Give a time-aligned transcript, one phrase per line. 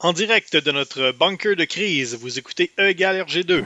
[0.00, 3.64] En direct de notre bunker de crise, vous écoutez E égale RG2.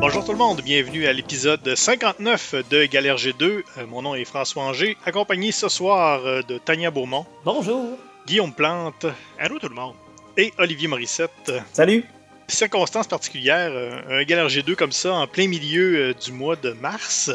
[0.00, 3.62] Bonjour tout le monde, bienvenue à l'épisode 59 de Galère G2.
[3.78, 7.96] Euh, Mon nom est François Anger, accompagné ce soir euh, de Tania Beaumont, Bonjour.
[8.26, 9.06] Guillaume Plante
[9.38, 9.94] Allô tout le monde.
[10.36, 11.52] Et Olivier Morissette.
[11.72, 12.04] Salut!
[12.48, 16.72] circonstances particulières, euh, un Galère G2 comme ça, en plein milieu euh, du mois de
[16.72, 17.30] mars.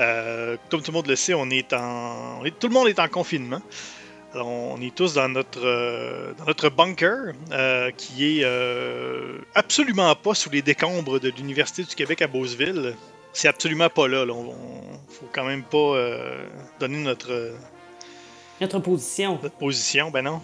[0.00, 2.88] Euh, comme tout le monde le sait, on est en, on est- tout le monde
[2.88, 3.62] est en confinement.
[4.34, 10.14] Alors, on est tous dans notre, euh, dans notre bunker, euh, qui est euh, absolument
[10.14, 12.94] pas sous les décombres de l'Université du Québec à Beauceville.
[13.32, 14.26] C'est absolument pas là.
[14.26, 14.34] là.
[14.34, 16.44] On, on- faut quand même pas euh,
[16.80, 17.52] donner notre,
[18.60, 19.38] Notre position.
[19.42, 20.10] notre position.
[20.10, 20.42] Ben non.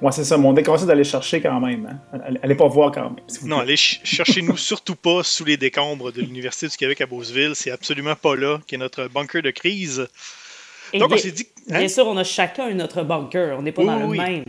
[0.00, 1.86] Ouais, c'est ça, mon déconseille d'aller chercher quand même.
[2.12, 2.18] Hein.
[2.24, 3.16] Allez, allez pas voir quand même.
[3.44, 7.52] Non, allez ch- cherchez-nous surtout pas sous les décombres de l'Université du Québec à Beauceville.
[7.54, 10.08] C'est absolument pas là qu'est notre bunker de crise.
[10.92, 11.46] Et Donc, on bien, s'est dit.
[11.70, 11.78] hein?
[11.80, 13.58] bien sûr, on a chacun notre bunker.
[13.58, 14.18] On n'est pas Oui, dans oui, le oui.
[14.18, 14.44] même.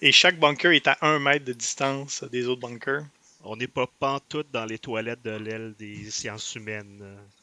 [0.00, 3.02] Et chaque bunker est à un mètre de distance des autres bunkers.
[3.44, 7.02] On n'est pas pantoute dans les toilettes de l'aile des sciences humaines.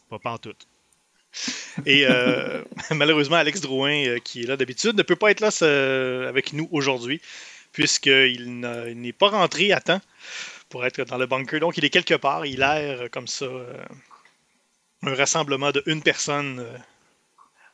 [0.09, 0.67] Pas pantoute.
[1.85, 5.49] Et euh, malheureusement, Alex Drouin, euh, qui est là d'habitude, ne peut pas être là
[6.27, 7.21] avec nous aujourd'hui,
[7.71, 10.01] puisqu'il n'est pas rentré à temps
[10.69, 11.59] pour être dans le bunker.
[11.59, 12.45] Donc, il est quelque part.
[12.45, 13.45] Il erre comme ça.
[13.45, 13.83] euh,
[15.05, 16.65] un rassemblement de une personne.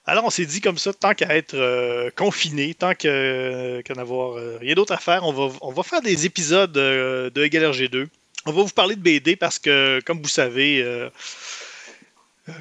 [0.06, 4.94] Alors, on s'est dit comme ça, tant qu'à être confiné, tant qu'à n'avoir rien d'autre
[4.94, 8.08] à faire, on va, on va faire des épisodes de Égal RG2.
[8.48, 10.84] On va vous parler de BD parce que, comme vous savez,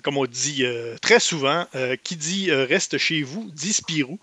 [0.03, 4.19] comme on dit euh, très souvent, euh, qui dit euh, reste chez vous dit Spirou.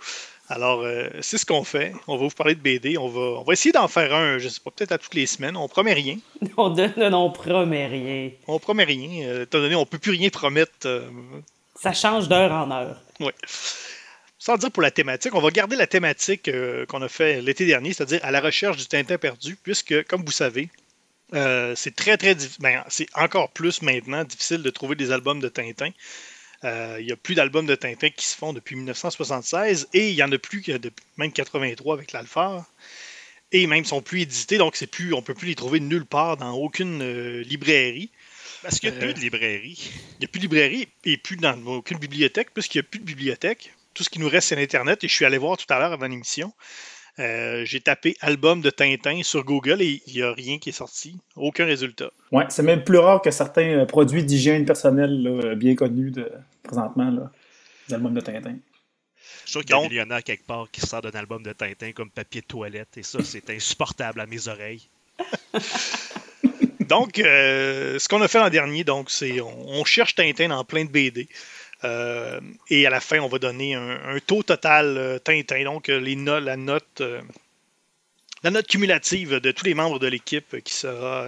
[0.48, 1.92] Alors, euh, c'est ce qu'on fait.
[2.08, 2.98] On va vous parler de BD.
[3.00, 5.26] On va, on va essayer d'en faire un, je sais pas, peut-être à toutes les
[5.26, 5.58] semaines.
[5.58, 6.18] On promet rien.
[6.58, 8.30] On donne, on promet rien.
[8.48, 9.28] On promet rien.
[9.28, 10.72] Euh, étant donné, on peut plus rien promettre.
[10.86, 11.10] euh,
[11.82, 13.02] Ça change d'heure en heure.
[13.22, 13.34] ouais.
[14.38, 17.66] Sans dire pour la thématique, on va garder la thématique euh, qu'on a fait l'été
[17.66, 20.70] dernier, c'est-à-dire à la recherche du Tintin perdu, puisque, comme vous savez,
[21.34, 22.84] euh, c'est très, très difficile.
[22.88, 25.90] c'est encore plus maintenant difficile de trouver des albums de Tintin.
[26.64, 30.16] Euh, Il n'y a plus d'albums de Tintin qui se font depuis 1976 et il
[30.16, 32.66] y en a plus que depuis même 83 avec l'Alphard.
[33.52, 36.06] Et même sont plus édités, donc c'est plus, on ne peut plus les trouver nulle
[36.06, 38.10] part dans aucune euh, librairie.
[38.64, 39.92] Parce qu'il y a peu de librairies.
[40.14, 43.00] Il n'y a plus de librairie et plus dans aucune bibliothèque, puisqu'il n'y a plus
[43.00, 43.72] de bibliothèque.
[43.94, 45.04] Tout ce qui nous reste, c'est l'Internet.
[45.04, 46.52] Et je suis allé voir tout à l'heure avant l'émission.
[47.20, 50.74] Euh, J'ai tapé album de Tintin sur Google et il n'y a rien qui est
[50.74, 51.18] sorti.
[51.36, 52.12] Aucun résultat.
[52.32, 56.30] Ouais, c'est même plus rare que certains euh, produits d'hygiène personnelle là, bien connus de,
[56.64, 57.32] présentement, là,
[57.88, 58.58] les albums de Tintin.
[59.46, 61.54] Je suis sûr qu'il y a un millionnaire quelque part qui sort d'un album de
[61.54, 62.98] Tintin comme papier de toilette.
[62.98, 64.90] Et ça, c'est insupportable à mes oreilles.
[66.82, 70.64] Donc, euh, ce qu'on a fait l'an dernier, donc, c'est on, on cherche Tintin dans
[70.64, 71.28] plein de BD.
[71.86, 75.64] Euh, et à la fin, on va donner un, taux total euh, Tintin.
[75.64, 76.00] Donc, euh,
[76.40, 77.02] la note.
[78.44, 81.28] la note cumulative de tous les membres de l'équipe qui sera,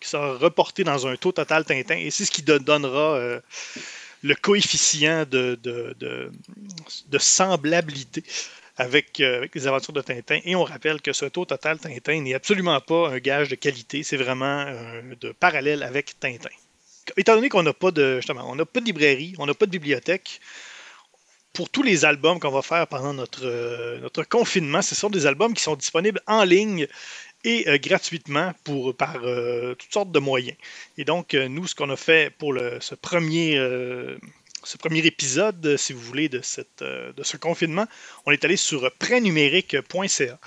[0.00, 1.96] qui reportée dans un taux total Tintin.
[1.96, 3.40] Et c'est ce qui don- donnera
[4.22, 5.58] le coefficient de,
[7.18, 8.22] semblabilité
[8.78, 10.40] avec, les aventures de Tintin.
[10.44, 14.02] Et on rappelle que ce taux total Tintin n'est absolument pas un gage de qualité,
[14.02, 14.66] c'est vraiment
[15.20, 16.50] de parallèle avec Tintin.
[17.16, 19.66] Étant donné qu'on n'a pas de justement, on n'a pas de librairie, on n'a pas
[19.66, 20.40] de bibliothèque,
[21.56, 25.24] pour tous les albums qu'on va faire pendant notre, euh, notre confinement, ce sont des
[25.24, 26.86] albums qui sont disponibles en ligne
[27.44, 30.56] et euh, gratuitement pour, par euh, toutes sortes de moyens.
[30.98, 33.56] Et donc, nous, ce qu'on a fait pour le, ce, premier,
[34.64, 37.86] ce premier épisode, si vous voulez, de, cette, de ce confinement,
[38.26, 40.38] on est allé sur prêtnumérique.ca,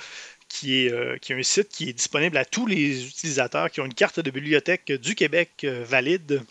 [0.50, 3.80] qui est, euh, qui est un site qui est disponible à tous les utilisateurs qui
[3.80, 6.42] ont une carte de bibliothèque du Québec euh, valide,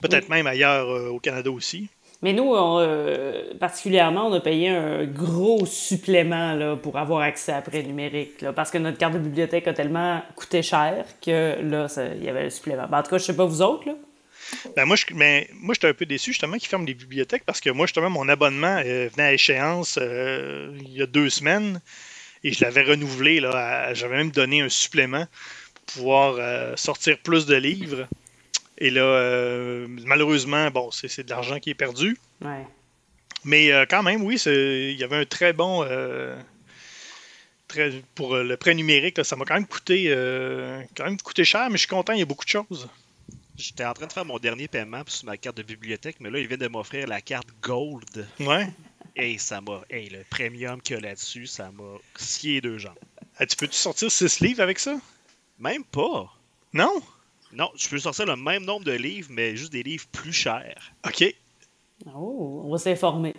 [0.00, 0.36] peut-être Oui.
[0.36, 1.88] même ailleurs euh, au Canada aussi.
[2.22, 2.86] Mais nous, on,
[3.58, 8.42] particulièrement, on a payé un gros supplément là, pour avoir accès à prêt numérique.
[8.42, 12.28] là, parce que notre carte de bibliothèque a tellement coûté cher que là, il y
[12.28, 12.86] avait le supplément.
[12.90, 13.86] Ben, en tout cas, je sais pas vous autres.
[13.86, 13.94] Là.
[14.76, 17.60] Ben moi, je, mais moi, j'étais un peu déçu justement qu'ils ferment les bibliothèques parce
[17.60, 21.80] que moi, justement, mon abonnement euh, venait à échéance euh, il y a deux semaines
[22.44, 23.40] et je l'avais renouvelé.
[23.40, 25.26] Là, j'avais même donné un supplément
[25.74, 28.06] pour pouvoir euh, sortir plus de livres.
[28.78, 32.16] Et là, euh, malheureusement, bon, c'est c'est de l'argent qui est perdu.
[32.40, 32.66] Ouais.
[33.44, 35.84] Mais euh, quand même, oui, il y avait un très bon.
[35.84, 36.36] euh,
[37.68, 41.44] très, pour le prêt numérique, là, ça m'a quand même coûté euh, quand même coûté
[41.44, 42.88] cher, mais je suis content, il y a beaucoup de choses.
[43.56, 46.38] J'étais en train de faire mon dernier paiement sur ma carte de bibliothèque, mais là,
[46.38, 48.26] il vient de m'offrir la carte Gold.
[48.40, 48.68] Ouais.
[49.16, 49.82] Hey, ça m'a.
[49.90, 52.94] Hey, le premium qu'il y a là-dessus, ça m'a scié deux jambes.
[53.38, 54.96] Ah, tu peux-tu sortir 6 livres avec ça?
[55.58, 56.32] Même pas.
[56.72, 57.00] Non?
[57.52, 60.92] Non, je peux sortir le même nombre de livres, mais juste des livres plus chers.
[61.06, 61.24] OK.
[62.14, 63.34] Oh, on va s'informer.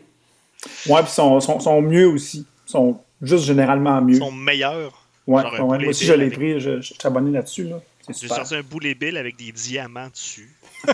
[0.88, 2.46] Ouais, puis ils sont, sont, sont mieux aussi.
[2.68, 4.16] Ils sont juste généralement mieux.
[4.16, 5.08] Ils sont meilleurs.
[5.28, 6.60] Ouais, moi aussi, je l'ai avec- pris.
[6.60, 7.64] Je, je suis abonné là-dessus.
[7.64, 7.82] Là.
[8.02, 10.54] C'est J'ai sorti un boulet bill avec des diamants dessus.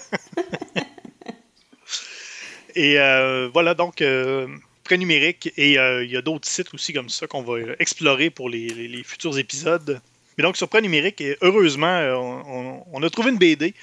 [2.76, 4.48] Et euh, voilà, donc, euh,
[4.96, 5.52] numérique.
[5.58, 9.04] Et euh, il y a d'autres sites aussi comme ça qu'on va explorer pour les,
[9.04, 10.02] futurs épisodes.
[10.38, 13.74] Mais donc, sur prêt numérique, et heureusement, euh, on, a trouvé une BD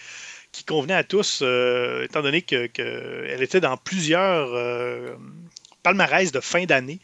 [0.52, 4.54] qui convenait à tous, euh, étant donné qu'elle que était dans plusieurs
[5.82, 6.98] palmarès de fin d'année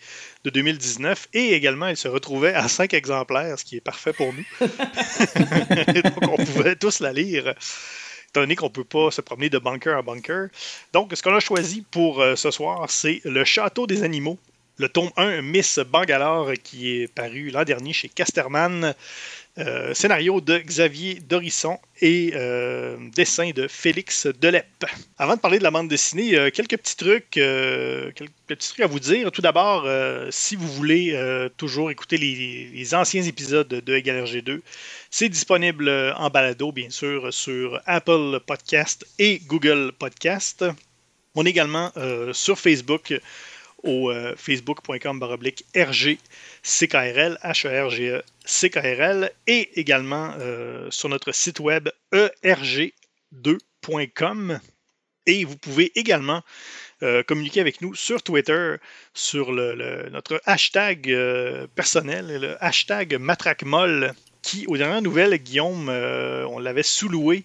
[0.45, 1.29] de 2019.
[1.35, 4.45] Et également, elle se retrouvait à 5 exemplaires, ce qui est parfait pour nous.
[4.61, 7.55] donc, on pouvait tous la lire
[8.31, 10.49] étant donné qu'on ne peut pas se promener de bunker en bunker.
[10.93, 14.39] Donc, ce qu'on a choisi pour euh, ce soir, c'est Le Château des Animaux,
[14.79, 18.95] le tome 1 Miss Bangalore qui est paru l'an dernier chez Casterman.
[19.59, 24.87] Euh, scénario de Xavier Dorisson et euh, dessin de Félix Delep.
[25.19, 29.01] Avant de parler de la bande dessinée, quelques petits trucs, quelques petits trucs à vous
[29.01, 29.33] dire.
[29.33, 29.89] Tout d'abord,
[30.31, 31.19] si vous voulez
[31.57, 34.61] toujours écouter les, les anciens épisodes de Égal RG2,
[35.11, 40.65] c'est disponible euh, en balado, bien sûr, sur Apple Podcast et Google Podcast.
[41.35, 43.13] On est également euh, sur Facebook
[43.83, 46.19] au euh, facebook.com RG
[46.63, 50.33] CKRL, H-E-R-G-E CKRL, et également
[50.91, 54.61] sur notre site web E erg2.com.
[55.27, 56.43] Et vous pouvez également
[57.27, 58.77] communiquer avec nous sur Twitter,
[59.15, 61.17] sur notre hashtag
[61.75, 67.45] personnel, le hashtag MatraqueMolle, qui, aux dernières nouvelles, Guillaume, euh, on l'avait sous-loué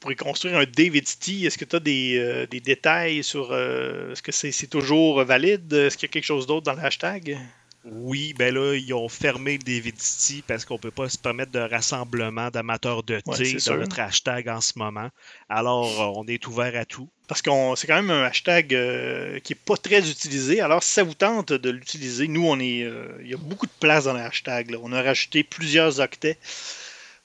[0.00, 1.44] pour y construire un David T.
[1.44, 3.52] Est-ce que tu as des, euh, des détails sur.
[3.52, 5.72] euh, Est-ce que c'est c'est toujours valide?
[5.72, 7.38] Est-ce qu'il y a quelque chose d'autre dans le hashtag?
[7.86, 11.52] Oui, ben là, ils ont fermé le David City parce qu'on peut pas se permettre
[11.52, 13.76] de rassemblement d'amateurs de thé dans sûr.
[13.76, 15.10] notre hashtag en ce moment.
[15.50, 17.10] Alors, euh, on est ouvert à tout.
[17.28, 20.62] Parce que c'est quand même un hashtag euh, qui n'est pas très utilisé.
[20.62, 22.84] Alors, si ça vous tente de l'utiliser, nous, on est.
[22.84, 24.70] euh, il y a beaucoup de place dans le hashtag.
[24.70, 24.78] là.
[24.82, 26.38] On a rajouté plusieurs octets.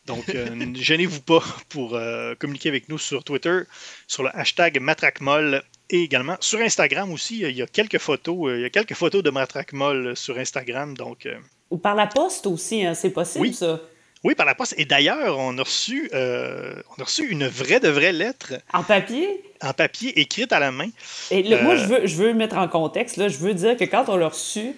[0.07, 1.97] Donc, euh, ne gênez-vous pas pour
[2.37, 3.61] communiquer avec nous sur Twitter,
[4.07, 7.39] sur le hashtag MatraqueMolle et également sur Instagram aussi.
[7.41, 10.95] Il y a quelques photos, euh, il y a quelques photos de MatraqueMolle sur Instagram.
[10.95, 11.35] Donc, euh,
[11.71, 13.53] Ou par la poste aussi, hein, c'est possible Oui.
[13.53, 13.79] ça.
[14.23, 14.75] oui, par la poste.
[14.77, 18.83] Et d'ailleurs, on a reçu, euh, on a reçu une vraie de vraie lettre En
[18.83, 19.43] papier?
[19.61, 20.87] en papier écrite à la main.
[21.31, 23.83] Et moi, Euh, je veux, je veux mettre en contexte, là, je veux dire que
[23.85, 24.73] quand on l'a reçu,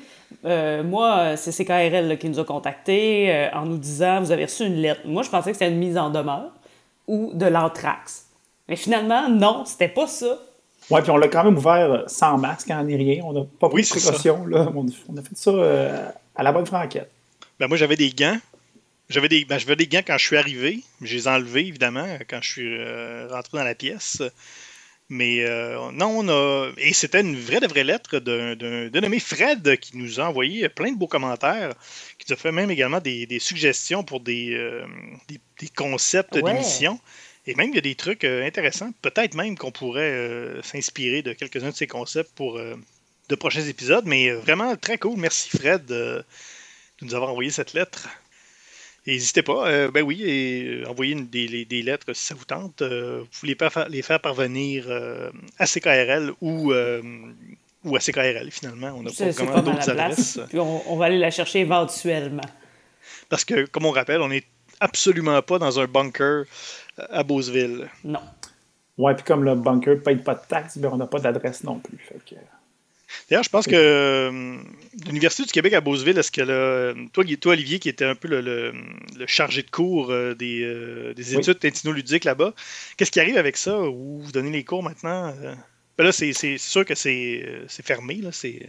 [0.46, 4.46] euh, moi, c'est CKRL là, qui nous a contactés euh, en nous disant Vous avez
[4.46, 5.02] reçu une lettre.
[5.06, 6.52] Moi, je pensais que c'était une mise en demeure
[7.08, 8.28] ou de l'anthrax.
[8.70, 10.40] Mais finalement, non, c'était pas ça.
[10.92, 13.24] Ouais, puis on l'a quand même ouvert sans masque, hein, ni rien.
[13.24, 14.46] On n'a pas pris Oui, de précaution.
[14.46, 14.72] Là.
[14.76, 17.10] On, on a fait ça euh, à la bonne franquette.
[17.60, 18.38] Ben, moi, j'avais des gants.
[19.10, 20.82] J'avais des, ben, j'avais des gants quand je suis arrivé.
[21.02, 24.22] Je les ai enlevés, évidemment, quand je suis euh, rentré dans la pièce.
[25.10, 26.72] Mais euh, non, on a.
[26.78, 30.30] Et c'était une vraie de vraie lettre d'un, d'un, d'un nommé Fred qui nous a
[30.30, 31.74] envoyé plein de beaux commentaires,
[32.18, 34.86] qui nous a fait même également des, des suggestions pour des, euh,
[35.28, 36.44] des, des concepts Ouais.
[36.44, 36.98] d'émissions.
[37.52, 38.92] Et même, il y a des trucs euh, intéressants.
[39.02, 42.76] Peut-être même qu'on pourrait euh, s'inspirer de quelques-uns de ces concepts pour euh,
[43.30, 44.06] de prochains épisodes.
[44.06, 45.18] Mais vraiment très cool.
[45.20, 46.24] Merci, Fred, de
[47.02, 48.08] nous avoir envoyé cette lettre.
[49.08, 52.46] Et N'hésitez pas, ben oui, et envoyez une- des, les- des lettres si ça vous
[52.46, 52.84] tente.
[52.84, 54.88] Vous les faire, les faire parvenir
[55.58, 56.72] à CKRL ou,
[57.84, 58.94] ou à CKRL finalement.
[58.96, 60.40] On n'a pas vraiment pas d'autres adresses.
[60.50, 62.44] Puis on, on va aller la chercher éventuellement.
[63.28, 64.44] Parce que, comme on rappelle, on n'est
[64.80, 66.46] absolument pas dans un bunker
[67.10, 67.90] à Beauceville.
[68.04, 68.20] Non.
[68.98, 71.64] Ouais, puis comme le bunker ne paye pas de taxes, ben, on n'a pas d'adresse
[71.64, 71.98] non plus.
[71.98, 72.40] Fait que,
[73.30, 74.56] D'ailleurs, je pense que euh,
[75.06, 78.28] l'Université du Québec à Beauceville, est-ce que là, toi, toi, Olivier, qui était un peu
[78.30, 78.74] le, le-
[79.18, 81.40] le chargé de cours euh, des, euh, des Oui.
[81.42, 82.54] études tintinoludiques là-bas,
[82.96, 83.82] qu'est-ce qui arrive avec ça?
[83.82, 85.34] Où vous donnez les cours maintenant?
[85.98, 88.16] Ben là, c'est c'est sûr que c'est c'est fermé.
[88.16, 88.66] Là, c'est,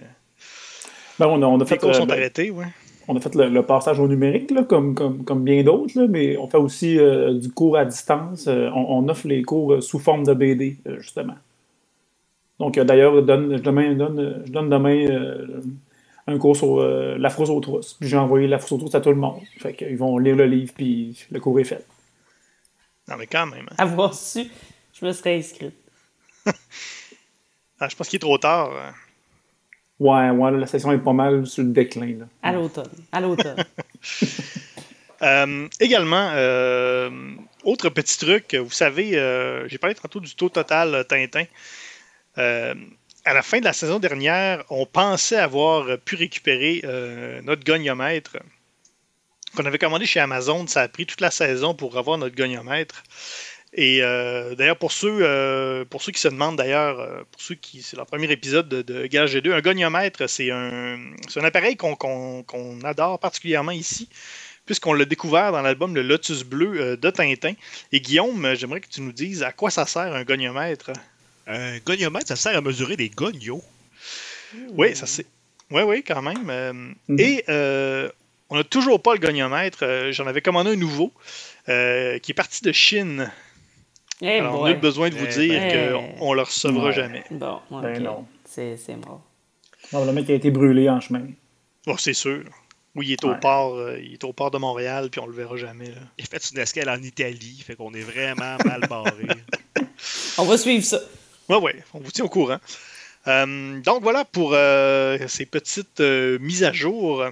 [1.21, 2.67] ben, on, a, on a les fait, cours euh, sont ben, arrêtés, ouais.
[3.13, 6.37] On a fait le, le passage au numérique, là, comme, comme, comme bien d'autres, mais
[6.39, 8.47] on fait aussi euh, du cours à distance.
[8.49, 11.35] Euh, on, on offre les cours euh, sous forme de BD, euh, justement.
[12.59, 15.61] Donc, euh, d'ailleurs, je donne, je demain- donne- je donne demain euh,
[16.27, 17.95] un cours sur euh, la frousse aux trousses.
[17.95, 19.41] Puis j'ai envoyé la frousse aux trousses à tout le monde.
[19.59, 21.85] Fait qu'ils vont lire le livre, puis le cours est fait.
[23.09, 23.67] Non, mais quand même.
[23.71, 23.75] hein.
[23.79, 24.45] Avoir su,
[24.95, 25.75] je me serais inscrite.
[27.81, 28.71] Ah, je pense qu'il est trop tard.
[28.77, 28.93] hein.
[30.03, 32.19] Ouais, ouais, la session est pas mal sur le déclin.
[32.19, 32.25] Là.
[32.43, 32.91] À l'automne.
[33.13, 33.57] À l'automne.
[35.25, 37.09] Euh, également, euh,
[37.63, 41.45] autre petit truc, vous savez, euh, j'ai parlé tantôt du taux total euh, Tintin.
[42.39, 42.75] Euh,
[43.25, 48.37] à la fin de la saison dernière, on pensait avoir pu récupérer euh, notre goniomètre.
[49.57, 50.67] qu'on avait commandé chez Amazon.
[50.67, 53.05] Ça a pris toute la saison pour avoir notre goniomètre.
[53.75, 57.55] Et euh, d'ailleurs, pour ceux, euh, pour ceux qui se demandent, d'ailleurs, euh, pour ceux
[57.55, 57.81] qui.
[57.83, 60.99] C'est leur premier épisode de, de Gage G2, un goniomètre, c'est un,
[61.29, 64.11] c'est un appareil qu'on, qu'on- qu'on adore particulièrement ici,
[64.67, 67.55] puisqu'on l'a découvert dans l'album Le Lotus Bleu euh, de Tintin.
[67.93, 70.91] Et Guillaume, j'aimerais que tu nous dises à quoi ça sert un goniomètre?
[71.47, 73.65] Un goniomètre, ça sert à mesurer des gognos.
[74.75, 75.25] Oui, ça c'est.
[75.71, 76.51] Oui, oui, quand même.
[76.51, 76.73] Euh,
[77.09, 77.19] Mhm.
[77.19, 78.11] Et euh,
[78.51, 80.11] on n'a toujours pas le goniomètre.
[80.11, 81.11] J'en avais commandé un nouveau
[81.71, 83.33] euh, qui est parti de Chine.
[84.23, 86.17] Eh Alors, on a besoin de vous Eh dire ben.
[86.19, 86.93] qu'on ne le recevra Ouais.
[86.93, 87.25] jamais.
[87.31, 87.83] Bon, ok.
[87.83, 88.25] Ben non.
[88.45, 89.23] C'est c'est mort.
[89.91, 91.27] Probablement qu'il a été brûlé en chemin.
[91.87, 92.45] Bon, c'est sûr.
[92.95, 93.41] Oui, il est au Ouais.
[93.41, 95.87] port, euh, il est au port de Montréal, puis on le verra jamais.
[95.89, 96.01] là.
[96.19, 99.13] Il a fait une escale en Italie, fait qu'on est vraiment mal barré.
[100.39, 100.99] On va suivre ça.
[101.49, 102.59] Ouais, ouais, on vous tient au courant.
[103.29, 107.25] Euh, donc voilà pour euh, ces petites euh, mises à jour.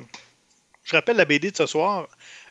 [0.84, 2.08] Je rappelle la BD de ce soir,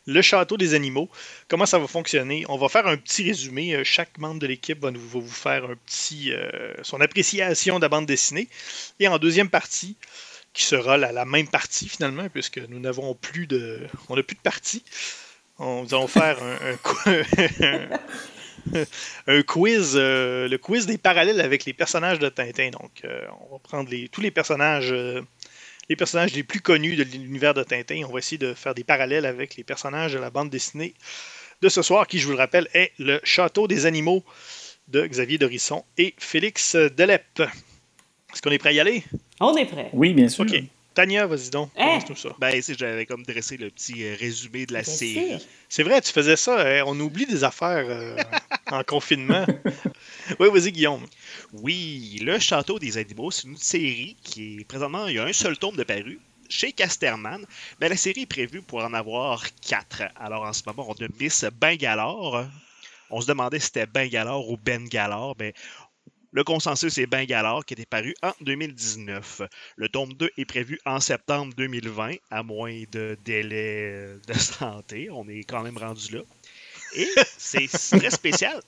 [0.10, 1.08] Le Château des Animaux.
[1.48, 2.44] Comment ça va fonctionner?
[2.50, 3.76] On va faire un petit résumé.
[3.76, 7.78] Euh, Chaque membre de l'équipe va, nous- va vous faire un petit euh, son appréciation
[7.78, 8.48] de la bande dessinée.
[9.00, 9.96] Et en deuxième partie,
[10.54, 14.42] qui sera la, même partie finalement, puisque nous n'avons plus de, on n'a plus de
[14.42, 14.84] partie.
[15.60, 17.26] On, nous faire un, un qu-
[19.28, 22.70] un quiz, euh, le quiz des parallèles avec les personnages de Tintin.
[22.72, 23.04] Donc,
[23.50, 24.92] on va prendre tous les personnages,
[25.90, 28.04] les personnages les plus connus de l'univers de Tintin.
[28.08, 30.94] On va essayer de faire des parallèles avec les personnages de la bande dessinée
[31.62, 34.24] de ce soir, qui, je vous le rappelle, est le Château des animaux
[34.88, 37.42] de Xavier Dorisson et Félix Delep.
[38.34, 39.04] Est-ce qu'on est prêt à y aller?
[39.40, 39.90] On est prêt.
[39.94, 40.46] Oui, bien sûr.
[40.46, 40.64] OK.
[41.00, 41.72] Tania, vas-y donc.
[41.78, 42.00] Hein?
[42.14, 42.30] Ça.
[42.40, 45.38] Ben, c'est j'avais comme dressé le petit euh, résumé de la série.
[45.70, 46.60] C'est vrai, tu faisais ça.
[46.60, 48.18] hein, On oublie des affaires euh,
[48.70, 49.46] en confinement.
[50.42, 51.06] oui, vas-y, Guillaume.
[51.54, 55.32] Oui, Le Château des Animaux, c'est une série qui est présentement, il y a un
[55.32, 57.46] seul tome de paru chez Casterman.
[57.80, 60.04] Mais la série est prévue pour en avoir quatre.
[60.18, 62.46] Alors en ce moment, on a Miss Bangalore.
[63.10, 65.34] On se demandait si c'était Bangalore ou Bengalore.
[65.36, 65.54] Ben,
[66.32, 69.42] le consensus est Bangalore qui était paru en 2019.
[69.76, 75.10] Le tome 2 est prévu en septembre 2020, à moins de délai de santé.
[75.12, 76.22] On est quand même rendu là.
[76.96, 78.62] Et c'est très spécial.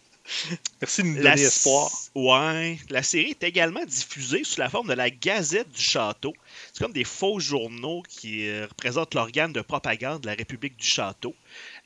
[0.82, 1.92] Merci de nous La donner espoir.
[2.16, 6.34] Ouais, la série est également diffusée sous la forme de la Gazette du Château.
[6.74, 10.86] C'est comme des faux journaux qui euh, représentent l'organe de propagande de la République du
[10.86, 11.36] Château.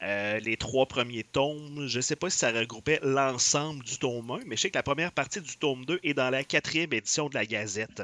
[0.01, 4.31] Euh, les trois premiers tomes, je ne sais pas si ça regroupait l'ensemble du tome
[4.31, 6.93] 1, mais je sais que la première partie du tome 2 est dans la quatrième
[6.93, 8.03] édition de la Gazette.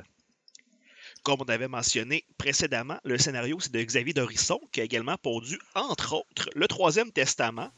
[1.24, 5.60] Comme on avait mentionné précédemment, le scénario c'est de Xavier Dorisson, qui a également pondu,
[5.76, 7.72] entre autres, le Troisième Testament,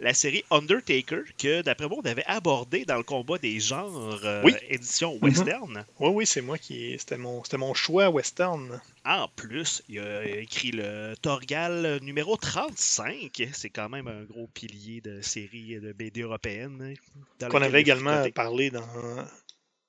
[0.00, 4.42] la série Undertaker, que d'après moi on avait abordé dans le combat des genres euh,
[4.44, 4.54] Oui.
[4.68, 5.84] édition western.
[5.98, 6.96] Oui, oui, c'est moi qui.
[6.98, 8.80] C'était mon, c'était mon choix western.
[9.04, 13.42] En plus, il a écrit le Torgal numéro 35.
[13.52, 16.94] C'est quand même un gros pilier de série de BD européenne.
[17.42, 18.86] hein, Qu'on avait également parlé dans.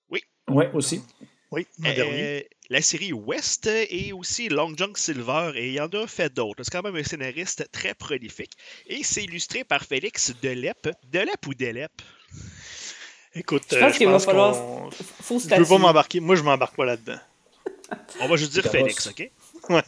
[0.10, 1.02] Oui, aussi.
[1.52, 2.48] Oui, Euh, dernier.
[2.70, 6.62] la série West et aussi Long John Silver, et il y en a fait d'autres.
[6.64, 8.52] C'est quand même un scénariste très prolifique.
[8.88, 10.90] Et c'est illustré par Félix Delep.
[11.12, 11.92] Delep ou Delep?
[13.34, 16.20] Écoute, Je euh, pense qu'il va falloir- qu'on- Faut Je veux pas m'embarquer.
[16.20, 17.20] Moi, je m'embarque pas là-dedans.
[18.20, 19.08] On va juste dire C'est Félix.
[19.08, 19.32] OK?
[19.70, 19.82] Ouais.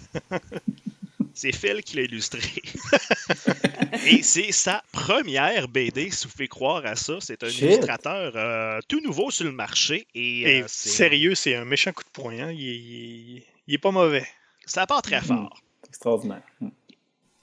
[1.35, 2.39] c'est Phil qui l'a illustré.
[4.05, 7.17] Et c'est sa première BD, si vous pouvez croire à ça.
[7.19, 7.61] C'est un Shit.
[7.61, 10.07] illustrateur euh, tout nouveau sur le marché.
[10.15, 12.33] Et, Et euh, sérieux, c'est un méchant coup de poing.
[12.39, 12.51] hein.
[12.51, 14.25] Il, est- il est- il est pas mauvais.
[14.65, 15.27] ça part très Mhm.
[15.27, 15.61] fort.
[15.87, 16.41] Extraordinaire.
[16.61, 16.69] Mm.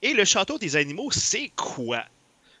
[0.01, 2.03] Et le château des animaux, c'est quoi?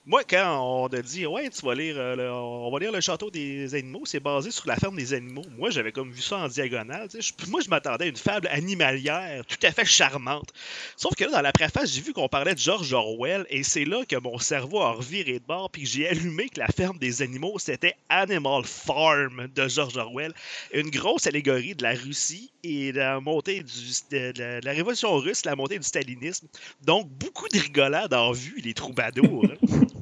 [0.09, 2.99] Moi, quand on a dit, ouais, tu vas lire, euh, le- on va lire le
[2.99, 5.45] château des animaux, c'est basé sur la ferme des animaux.
[5.55, 7.07] Moi, j'avais comme vu ça en diagonale.
[7.47, 10.49] moi, je m'attendais à une fable animalière tout à fait charmante.
[10.97, 13.85] Sauf que là, dans la préface, j'ai vu qu'on parlait de George Orwell, et c'est
[13.85, 17.21] là que mon cerveau a reviré de bord, puis j'ai allumé que la ferme des
[17.21, 20.33] animaux, c'était Animal Farm de George Orwell.
[20.73, 25.45] Une grosse allégorie de la Russie et de la montée du, de la révolution russe,
[25.45, 26.47] la montée du stalinisme.
[26.81, 29.45] Donc, beaucoup de rigolade en vue, les troubadours.
[29.45, 29.77] hein.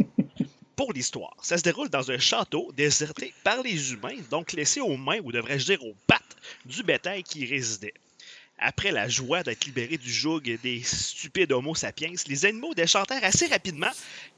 [0.77, 4.95] Pour l'histoire, ça se déroule dans un château déserté par les humains, donc laissé aux
[4.95, 7.95] mains, ou devrais-je dire aux pattes, du bétail qui y résidait.
[8.59, 13.47] Après la joie d'être libérés du joug des stupides Homo sapiens, les animaux déchantèrent assez
[13.47, 13.89] rapidement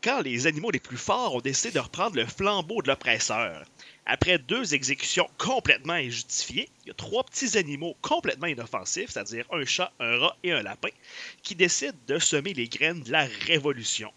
[0.01, 3.65] quand les animaux les plus forts ont décidé de reprendre le flambeau de l'oppresseur.
[4.05, 9.65] Après deux exécutions complètement injustifiées, il y a trois petits animaux complètement inoffensifs, c'est-à-dire un
[9.65, 10.89] chat, un rat et un lapin,
[11.43, 14.13] qui décident de semer les graines de la révolution.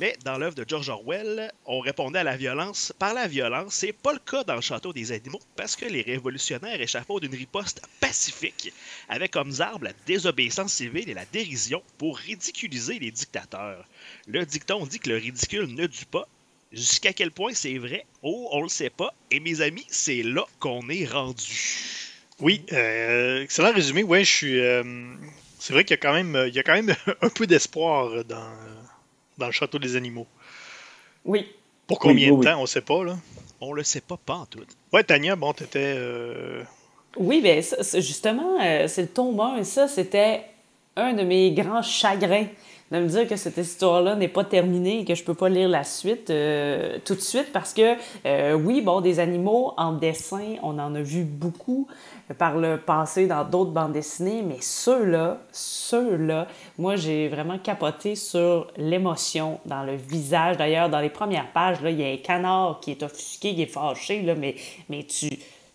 [0.00, 3.74] Mais dans l'œuvre de George Orwell, on répondait à la violence par la violence.
[3.74, 7.34] C'est pas le cas dans le château des animaux parce que les révolutionnaires échafaudent d'une
[7.38, 8.72] riposte pacifique
[9.08, 13.84] avec comme arme la désobéissance civile et la dérision pour ridiculiser les dictateurs.
[14.26, 16.26] Le dicton dit que le ridicule ne dure pas.
[16.72, 18.06] Jusqu'à quel point c'est vrai?
[18.22, 19.12] Oh, on le sait pas.
[19.30, 21.44] Et mes amis, c'est là qu'on est rendu.
[22.40, 24.02] Oui, euh, excellent résumé.
[24.02, 24.58] Ouais, je suis.
[24.58, 24.82] euh,
[25.58, 26.14] c'est vrai qu'il y a quand
[26.74, 28.52] même un peu d'espoir dans,
[29.38, 30.26] dans le château des animaux.
[31.24, 31.46] Oui.
[31.86, 32.44] Pour combien oui, oui.
[32.46, 33.16] de temps, on sait pas là?
[33.60, 34.60] On le sait pas, pas en tout.
[34.92, 35.94] Ouais, Tania, bon, t'étais.
[35.96, 36.62] euh,
[37.16, 37.60] Oui, bien,
[37.94, 40.42] justement, euh, c'est le tome 1, et ça, c'était
[40.96, 42.46] un de mes grands chagrins
[42.92, 45.68] de me dire que cette histoire-là n'est pas terminée et que je peux pas lire
[45.68, 47.96] la suite euh, tout de suite parce que,
[48.26, 51.88] euh, oui, bon, des animaux en dessin, on en a vu beaucoup
[52.30, 56.46] euh, par le passé dans d'autres bandes dessinées, mais ceux-là, ceux-là,
[56.76, 60.58] moi, j'ai vraiment capoté sur l'émotion dans le visage.
[60.58, 63.62] D'ailleurs, dans les premières pages, là, il y a un canard qui est offusqué, qui
[63.62, 64.56] est fâché, là, mais,
[64.90, 65.30] mais tu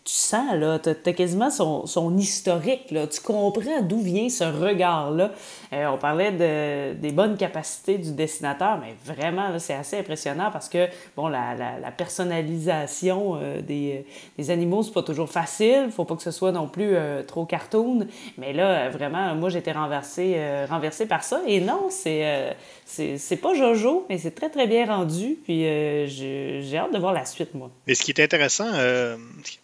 [0.08, 3.06] tu sens, là, t'as as quasiment son, son historique, là.
[3.06, 5.32] Tu comprends d'où vient ce regard-là.
[5.72, 10.68] Euh, on parlait de, des bonnes capacités du dessinateur, mais vraiment, c'est assez impressionnant parce
[10.68, 14.04] que, bon, la, personnalisation euh, des,
[14.38, 15.88] des animaux, c'est pas toujours facile.
[15.94, 18.06] Faut pas que ce soit non plus euh, trop cartoon.
[18.38, 20.36] Mais là, vraiment, moi, j'étais renversée,
[20.68, 21.40] renversée par ça.
[21.46, 22.56] Et non, c'est
[22.86, 25.36] c'est pas Jojo, mais c'est très, très bien rendu.
[25.44, 27.70] Puis j'ai hâte de voir la suite, moi.
[27.86, 29.16] Mais ce qui est intéressant, ce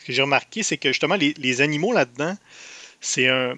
[0.06, 2.34] que j'ai remarqué, c'est que justement, les animaux là-dedans,
[3.00, 3.54] c'est un.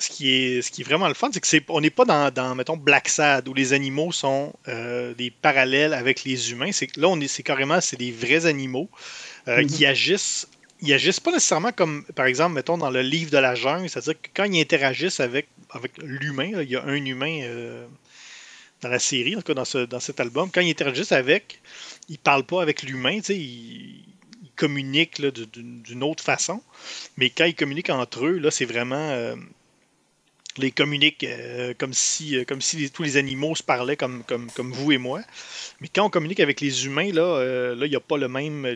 [0.00, 2.04] Ce qui, est, ce qui est vraiment le fun, c'est que c'est, on n'est pas
[2.04, 6.70] dans, dans, mettons, Black Sad, où les animaux sont euh, des parallèles avec les humains.
[6.70, 8.88] C'est, là, on est, c'est carrément c'est des vrais animaux
[9.48, 10.46] euh, qui agissent.
[10.82, 14.14] Ils agissent pas nécessairement comme, par exemple, mettons, dans le livre de la jungle, c'est-à-dire
[14.22, 17.84] que quand ils interagissent avec, avec l'humain, il y a un humain euh,
[18.82, 21.60] dans la série, en tout cas dans, ce, dans cet album, quand ils interagissent avec,
[22.08, 24.04] ils parlent pas avec l'humain, tu sais, ils,
[24.44, 26.62] ils communiquent là, d'une, d'une autre façon.
[27.16, 29.34] Mais quand ils communiquent entre eux, là, c'est vraiment.
[30.56, 32.44] Ils communiquent euh, comme si, euh,
[32.78, 34.24] les- tous les animaux se parlaient comme,
[34.72, 35.20] vous et moi.
[35.80, 38.66] Mais quand on communique avec les humains, là, euh, il n'y a pas le même,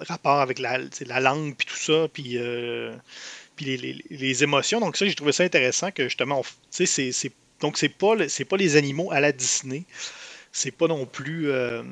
[0.00, 0.78] rapport avec la,
[1.20, 2.94] langue puis tout ça, puis, euh,
[3.56, 4.80] puis les, les- les émotions.
[4.80, 8.14] Donc ça, j'ai trouvé ça intéressant que justement, tu sais, c'est, donc c'est pas,
[8.48, 9.84] pas les animaux à la Disney.
[10.52, 11.48] C'est pas non plus,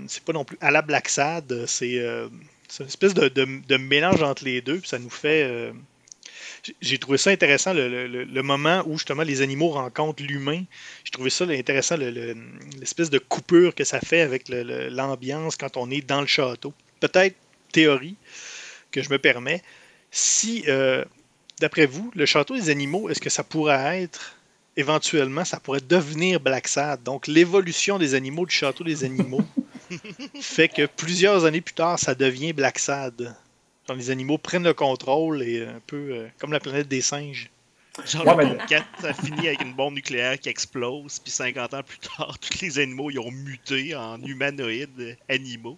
[0.09, 1.67] c'est pas non plus à la Black Sad.
[1.67, 5.73] C'est, une espèce de, de- de mélange entre les deux, puis ça nous fait.
[6.81, 10.62] J'ai- trouvé ça intéressant le, le- le- le moment où justement les animaux rencontrent l'humain.
[11.05, 12.37] J'ai trouvé ça intéressant le- le-
[12.79, 16.72] l'espèce de coupure que ça fait avec l'ambiance quand on est dans le château.
[17.01, 17.37] Peut-être
[17.72, 18.16] théorie
[18.90, 19.62] que je me permets.
[20.11, 21.05] Si, euh,
[21.61, 24.37] d'après vous, le château des animaux, est-ce que ça pourrait être
[24.77, 27.03] éventuellement, ça pourrait devenir Black Sad?
[27.03, 29.42] Donc l'évolution des animaux du château des animaux
[30.40, 33.35] fait que plusieurs années plus tard, ça devient Black Sad.
[33.88, 37.51] Genre, les animaux prennent le contrôle et un peu euh, comme la planète des singes.
[38.07, 41.31] Genre, Ouais, le mais- tome 4, ça finit avec une bombe nucléaire qui explose, puis
[41.33, 45.77] 50 ans plus tard, tous les animaux ils ont muté en humanoïdes animaux.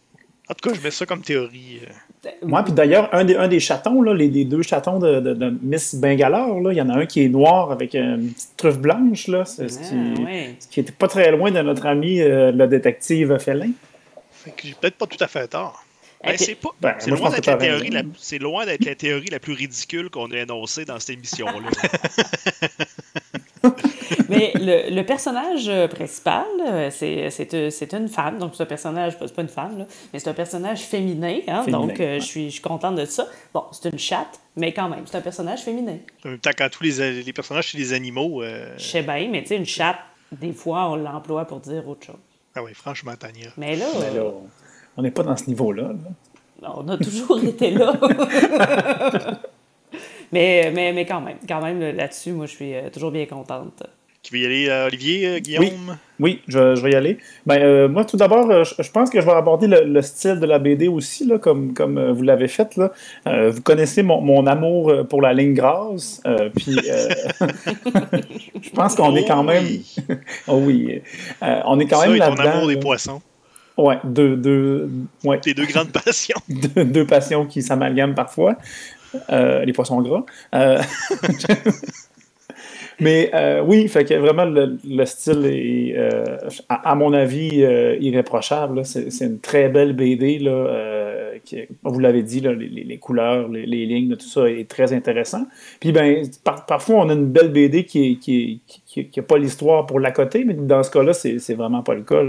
[0.48, 1.80] En tout cas, je mets ça comme théorie.
[2.24, 2.30] euh.
[2.46, 5.32] Ouais, puis d'ailleurs, un des, un des chatons, là, les, les deux chatons de, de-
[5.32, 8.78] de Miss Bangalore, il y en a un qui est noir avec une petite truffe
[8.78, 9.66] blanche, là, ce, Ah,
[10.14, 10.54] qui, ouais.
[10.60, 13.70] ce qui était pas très loin de notre ami euh, le détective Félin.
[14.32, 15.82] Fait que j'ai peut-être pas tout à fait tort.
[16.26, 16.70] Ben, c'est pas.
[16.80, 20.10] Ben, c'est loin d'être la théorie la- c'est loin d'être la théorie la plus ridicule
[20.10, 21.52] qu'on a énoncée dans cette émission-là.
[24.28, 28.38] Mais le, le personnage euh, principal, euh, c'est c'est, euh, c'est une femme.
[28.38, 31.40] Donc, c'est un personnage, c'est pas une femme, là, mais c'est un personnage féminin.
[31.48, 32.20] hein, Féminin, donc, euh, ouais.
[32.20, 33.26] je suis je suis contente de ça.
[33.52, 35.98] Bon, c'est une chatte, mais quand même, c'est un personnage féminin.
[36.24, 38.42] En même temps, quand tous les, les personnages chez les animaux.
[38.42, 39.98] euh, Je sais bien, mais tu sais, une chatte,
[40.32, 42.16] des fois, on l'emploie pour dire autre chose.
[42.54, 43.48] Ah oui, franchement, Tania.
[43.56, 44.46] Mais là, Mais là, on
[45.02, 45.88] n'est pas dans ce niveau-là.
[46.62, 46.72] là.
[46.76, 47.92] on a toujours été là.
[50.32, 53.82] mais, mais, mais quand même, quand même, là-dessus, moi, je suis euh, toujours bien contente.
[54.22, 55.98] Qui veut y aller, euh, Olivier, euh, Guillaume?
[56.18, 57.18] Oui, je, je vais y aller.
[57.44, 60.40] Ben, euh, moi, tout d'abord, je, je pense que je vais aborder le, le style
[60.40, 62.74] de la BD aussi, là, comme, comme vous l'avez fait.
[62.76, 62.90] Là.
[63.28, 66.22] Euh, vous connaissez mon, mon amour pour la ligne grasse.
[66.26, 67.08] euh, puis, euh,
[68.62, 69.64] je pense qu'on est quand Oh même.
[69.64, 69.94] oui.
[70.48, 71.02] oh oui.
[71.42, 72.50] Euh, on est quand Ça même et ton là-dedans.
[72.50, 73.20] amour des poissons.
[73.76, 74.88] Ouais, deux, deux,
[75.24, 76.36] ouais, Tes deux grandes passions.
[76.48, 78.56] deux, deux passions qui s'amalgament parfois.
[79.30, 80.24] Euh, les poissons gras.
[80.54, 80.80] Euh,
[83.00, 85.96] Mais euh, oui, fait que vraiment le, le style est,
[86.68, 87.64] à, à mon avis,
[88.00, 88.84] irréprochable.
[88.84, 91.03] c'est une très belle BD là,
[91.52, 95.46] euh, vous l'avez dit, les, couleurs, les, lignes, tout ça est très intéressant.
[95.80, 96.24] Puis ben,
[96.66, 100.44] parfois, on a une belle BD qui n'a qui, qui, pas l'histoire pour la côté,
[100.44, 102.22] mais dans ce cas-là, c'est vraiment pas le cas.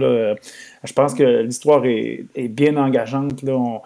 [0.84, 3.42] Je pense que l'histoire est, bien engageante.
[3.44, 3.82] Là.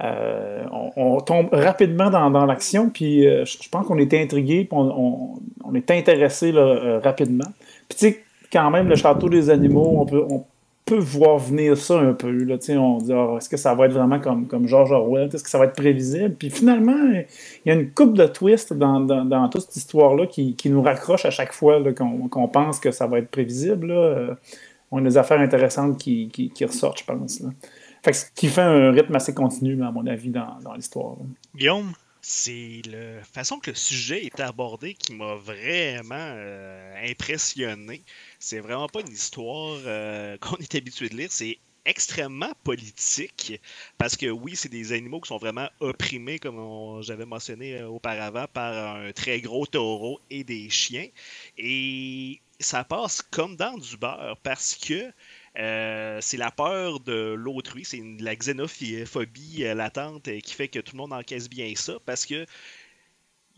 [0.00, 0.64] Euh,
[0.96, 5.90] on, tombe rapidement dans, l'action, puis euh, je pense qu'on est intrigué, puis on, est
[5.90, 7.50] intéressé euh, rapidement.
[7.88, 10.44] Puis tu sais, quand même, le château des animaux, on peut, on
[10.88, 12.30] peut voir venir ça un peu.
[12.30, 15.28] Là, on dit, ah, est-ce que ça va être vraiment comme, comme George Orwell?
[15.32, 16.34] Est-ce que ça va être prévisible?
[16.38, 17.26] Puis finalement, il
[17.66, 21.52] y a une coupe de twists dans, toute cette histoire-là qui, nous raccroche à chaque
[21.52, 23.92] fois qu'on pense que ça va être prévisible.
[24.90, 27.40] on a des affaires intéressantes qui, qui ressortent, je pense.
[27.40, 27.50] Là.
[28.12, 31.16] Ce qui fait un rythme assez continu, à mon avis, dans, l'histoire.
[31.54, 31.92] Guillaume?
[32.30, 38.02] C'est la façon que le sujet est abordé qui m'a vraiment euh, impressionné.
[38.38, 43.58] C'est vraiment pas une histoire euh, qu'on est habitué de lire, c'est extrêmement politique
[43.96, 48.44] parce que oui, c'est des animaux qui sont vraiment opprimés, comme j'avais mentionné euh, auparavant,
[48.52, 51.08] par un très gros taureau et des chiens.
[51.56, 55.10] Et ça passe comme dans du beurre parce que
[55.58, 60.78] euh, c'est la peur de l'autrui, c'est la xénophobie euh, latente euh, qui fait que
[60.78, 62.46] tout le monde encaisse bien ça parce que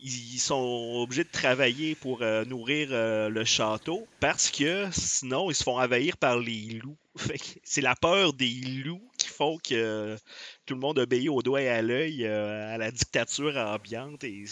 [0.03, 5.79] ils sont obligés de travailler pour nourrir le château parce que sinon ils se font
[5.79, 6.97] envahir par les loups.
[7.63, 8.49] C'est la peur des
[8.83, 10.17] loups qui font que
[10.65, 14.23] tout le monde obéit au doigt et à l'œil à la dictature ambiante.
[14.23, 14.45] Et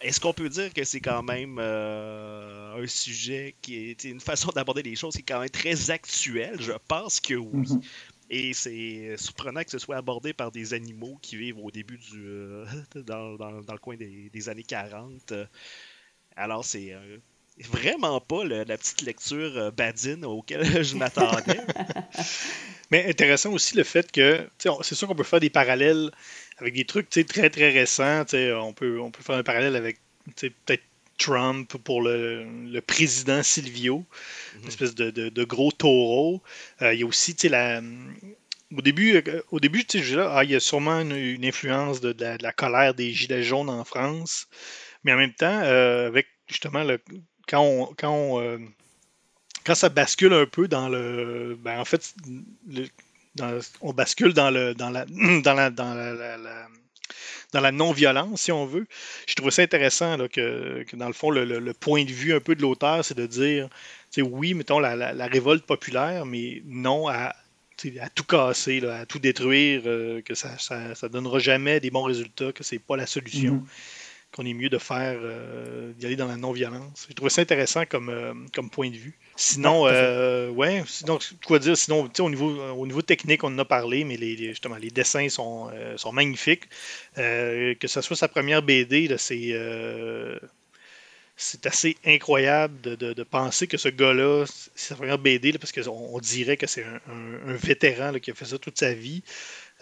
[0.00, 4.50] est-ce qu'on peut dire que c'est quand même euh, un sujet qui est une façon
[4.54, 6.56] d'aborder les choses qui est quand même très actuelle?
[6.60, 7.68] Je pense que oui.
[7.68, 7.80] Mhm.
[8.28, 12.24] Et c'est surprenant que ce soit abordé par des animaux qui vivent au début du.
[12.26, 12.66] Euh,
[13.06, 15.32] dans, le coin des, années 40.
[16.34, 17.18] Alors, c'est euh,
[17.60, 21.60] vraiment pas la petite lecture badine auquel je m'attendais.
[22.90, 24.48] Mais intéressant aussi le fait que.
[24.58, 26.10] C'est sûr qu'on peut faire des parallèles
[26.58, 28.24] avec des trucs très très récents.
[28.34, 29.98] On peut, on peut faire un parallèle avec
[30.36, 30.82] peut-être
[31.18, 34.04] Trump pour le, président Silvio,
[34.54, 34.68] une mhm.
[34.68, 36.42] espèce de, gros taureau.
[36.82, 37.80] Euh, il y a aussi la.
[38.76, 39.86] Au début, euh, au début
[40.18, 44.48] ah, il y a sûrement une, influence de, la, colère des Gilets jaunes en France.
[45.04, 47.00] Mais en même temps, euh, avec justement le,
[47.46, 48.42] quand on, quand
[49.64, 51.58] quand ça bascule un peu dans le.
[51.60, 52.14] Ben, en fait,
[52.68, 52.86] le,
[53.80, 55.06] on bascule dans, le, dans, la,
[55.42, 56.66] dans, la, dans, la,
[57.52, 58.86] dans la non-violence, si on veut.
[59.26, 62.62] Je trouve ça intéressant que, dans le fond, le, point de vue un peu de
[62.62, 63.68] l'auteur, c'est de dire,
[64.18, 67.34] oui, mettons, la, révolte populaire, mais non à,
[68.00, 72.52] à tout casser, à tout détruire, euh, que ça ne donnera jamais des bons résultats,
[72.52, 73.56] que c'est pas la solution.
[73.56, 77.06] Mm-hmm qu'on est mieux de faire, euh, d'y aller dans la non-violence.
[77.08, 79.18] J'ai trouvé ça intéressant comme, euh, comme point de vue.
[79.36, 83.64] Sinon, euh, ouais, sinon, quoi dire, sinon, au niveau, au niveau technique, on en a
[83.64, 86.64] parlé, mais les, justement, les dessins sont, sont magnifiques.
[87.14, 89.52] que ce soit sa première BD, c'est
[91.36, 96.18] c'est assez incroyable de, penser que ce gars-là, c'est sa première BD, parce qu'on on
[96.18, 99.22] dirait que c'est un, vétéran qui a fait ça toute sa vie.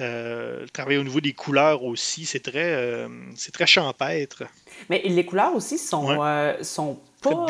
[0.01, 4.43] Euh, le travail au niveau des couleurs aussi, c'est très, euh, c'est très champêtre.
[4.91, 7.47] Mais les couleurs aussi sont, euh, sont pas.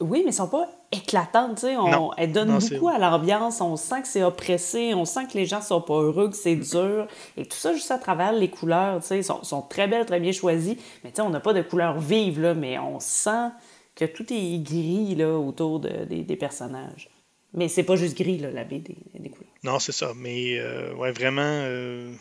[0.00, 1.64] oui, mais sont pas éclatantes.
[1.64, 3.60] On, elles donnent beaucoup à l'ambiance.
[3.60, 4.94] On sent que c'est oppressé.
[4.94, 7.06] On sent que les gens sont pas heureux, que c'est dur.
[7.36, 9.00] Et tout ça juste à travers les couleurs.
[9.10, 10.78] Ils sont, sont, très belles, très bien choisies.
[11.04, 13.48] Mais on n'a pas de couleurs vives, là, mais on sent
[13.96, 17.08] que tout est gris là, autour de, des personnages.
[17.54, 19.52] Mais c'est pas juste gris, là, la BD, des couleurs.
[19.62, 20.12] Non, c'est ça.
[20.16, 22.12] Mais euh, ouais, vraiment euh,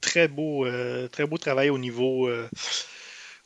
[0.00, 2.28] très beau, euh, très beau travail au niveau,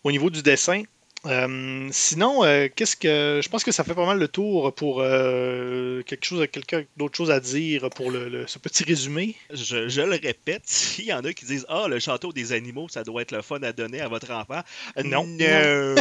[0.05, 0.83] au niveau du dessin.
[1.29, 5.03] Euh, sinon, euh, qu'est-ce que je pense que ça fait pas mal le tour pour
[5.03, 9.35] euh, quelque chose, quelqu'un d'autre chose à dire pour le, ce petit résumé.
[9.53, 13.05] Je, le répète, s'il y en a qui disent ah le château des animaux, ça
[13.05, 14.63] doit être le fun à donner à votre enfant.
[15.05, 15.95] Non, non,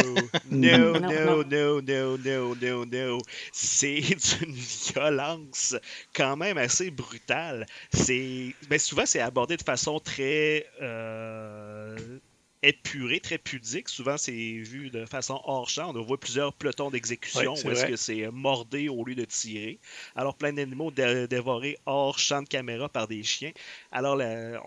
[0.50, 3.18] non, non, non, non, non, non, non.
[3.52, 3.98] C'est
[4.42, 5.76] une violence
[6.14, 7.66] quand même assez brutale.
[7.92, 10.64] C'est, ben souvent c'est abordé de façon très
[12.62, 13.88] épuré, très pudique.
[13.88, 15.94] Souvent, c'est vu de façon hors champ.
[15.94, 19.78] On voit plusieurs pelotons d'exécution où est-ce que c'est euh, mordé au lieu de tirer.
[20.16, 23.52] Alors, plein d'animaux dévorés hors champ de caméra par des chiens.
[23.92, 24.18] Alors,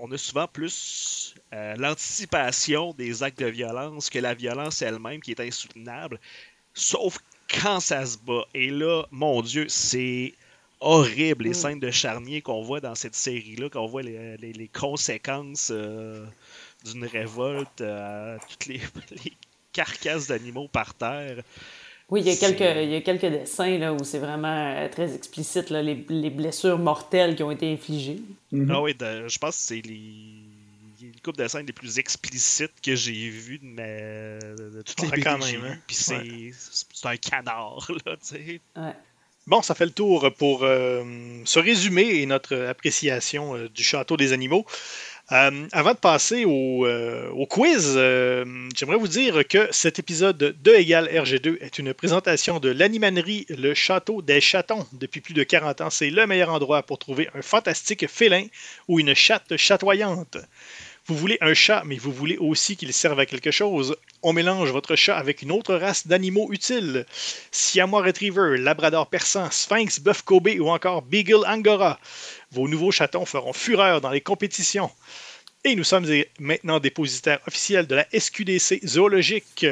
[0.02, 5.32] on a souvent plus euh, l'anticipation des actes de violence que la violence elle-même qui
[5.32, 6.20] est insoutenable.
[6.74, 7.20] Sauf
[7.62, 8.46] quand ça se bat.
[8.54, 10.34] Et là, mon Dieu, c'est
[10.80, 11.54] horrible les mm.
[11.54, 15.70] scènes de charnier qu'on voit dans cette série-là, qu'on voit les, conséquences.
[15.72, 16.26] Euh,
[16.86, 18.82] d'une révolte, à toutes les,
[19.74, 21.44] carcasses d'animaux par terre.
[22.10, 24.90] Oui, il y a quelques, il y a quelques dessins là, où c'est vraiment euh,
[24.90, 28.20] très explicite, là, les, les, blessures mortelles qui ont été infligées.
[28.52, 28.68] Mm-hmm.
[28.70, 30.44] Ah oui, je pense que c'est les,
[31.24, 33.84] couple de scènes les plus explicites que j'ai vues de, ma...
[34.56, 35.74] de toutes les Ouais, BD quand que j'ai même, hein?
[35.74, 35.82] vues.
[35.88, 36.52] Puis c'est Ouais.
[36.54, 38.62] c'est un canard, là, tu sais.
[38.76, 38.94] Ouais.
[39.48, 41.04] Bon, ça fait le tour pour euh,
[41.46, 44.66] ce résumé et notre appréciation euh, du Château des Animaux.
[45.32, 48.44] Euh, avant de passer au, euh, quiz, euh,
[48.76, 53.74] j'aimerais vous dire que cet épisode de égale RG2 est une présentation de l'animanerie Le
[53.74, 54.86] Château des Chatons.
[54.92, 58.46] Depuis plus de 40 ans, c'est le meilleur endroit pour trouver un fantastique félin
[58.90, 60.38] ou une chatte chatoyante.
[61.06, 63.96] Vous voulez un chat, mais vous voulez aussi qu'il serve à quelque chose.
[64.24, 67.08] On mélange votre chat avec une autre race d'animaux utiles.
[67.50, 72.00] Siamois Retriever, Labrador persan, Sphinx, Buff Kobe ou encore Beagle Angora.
[72.52, 74.92] Vos nouveaux chatons feront fureur dans les compétitions.
[75.64, 76.06] Et nous sommes
[76.40, 79.66] maintenant dépositaires officiels de la SQDC zoologique.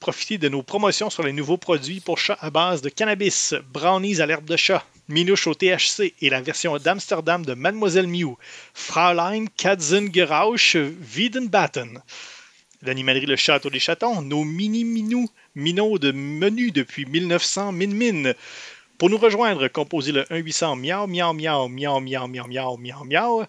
[0.00, 4.22] Profitez de nos promotions sur les nouveaux produits pour chats à base de cannabis, brownies
[4.22, 8.36] à l'herbe de chat, minouche au THC et la version d'Amsterdam de Mademoiselle Mew,
[8.72, 10.76] Fraulein Katzengerausch
[11.14, 12.02] Wiedenbatten.
[12.84, 18.34] L'animalerie Le Château des Chatons, nos mini-minous, minots de menu depuis 1900 min min.
[18.98, 23.44] Pour nous rejoindre, composez le 1-800 miaou miaou miaou miaou miaou miaou miaou miaou miaou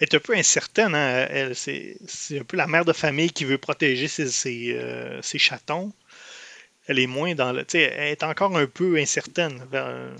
[0.00, 0.94] est un peu incertaine.
[0.94, 1.26] hein.
[1.30, 5.20] Elle, c'est, c'est un peu la mère de famille qui veut protéger ses, ses, euh,
[5.22, 5.92] ses chatons.
[6.86, 7.64] Elle est moins dans le.
[7.64, 9.66] tu sais, Elle est encore un peu incertaine.
[9.70, 10.14] vers-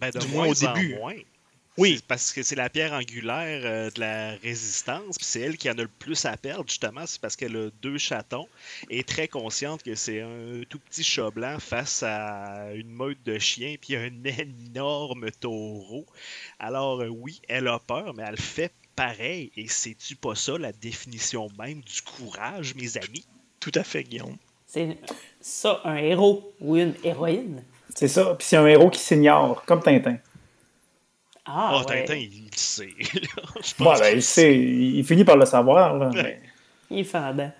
[0.00, 0.94] Ben, de Du moins moins au début.
[0.94, 1.14] moins.
[1.78, 2.00] Oui.
[2.08, 5.74] Parce que c'est la pierre angulaire euh, de la résistance, puis c'est elle qui en
[5.74, 8.48] a le plus à perdre, justement, c'est parce qu'elle a deux chatons,
[8.90, 13.22] et est très consciente que c'est un tout petit chat blanc face à une meute
[13.24, 14.10] de chiens, puis un
[14.74, 16.04] énorme taureau.
[16.58, 20.72] Alors, euh, oui, elle a peur, mais elle fait pareil, et c'est-tu pas ça la
[20.72, 23.24] définition même du courage, mes amis?
[23.60, 24.36] Tout à fait, Guillaume.
[24.66, 24.98] C'est
[25.40, 27.62] ça, un héros ou une héroïne.
[27.94, 28.34] C'est ça.
[28.34, 30.18] Puis c'est un héros qui s'ignore, comme Tintin.
[31.50, 32.00] Ah, Ah, ouais.
[32.06, 32.88] Tintin, il le sait.
[33.78, 35.94] pense ben, il, sait, il finit par le savoir.
[35.96, 36.40] Là, mais-
[36.90, 37.50] Il est fendant.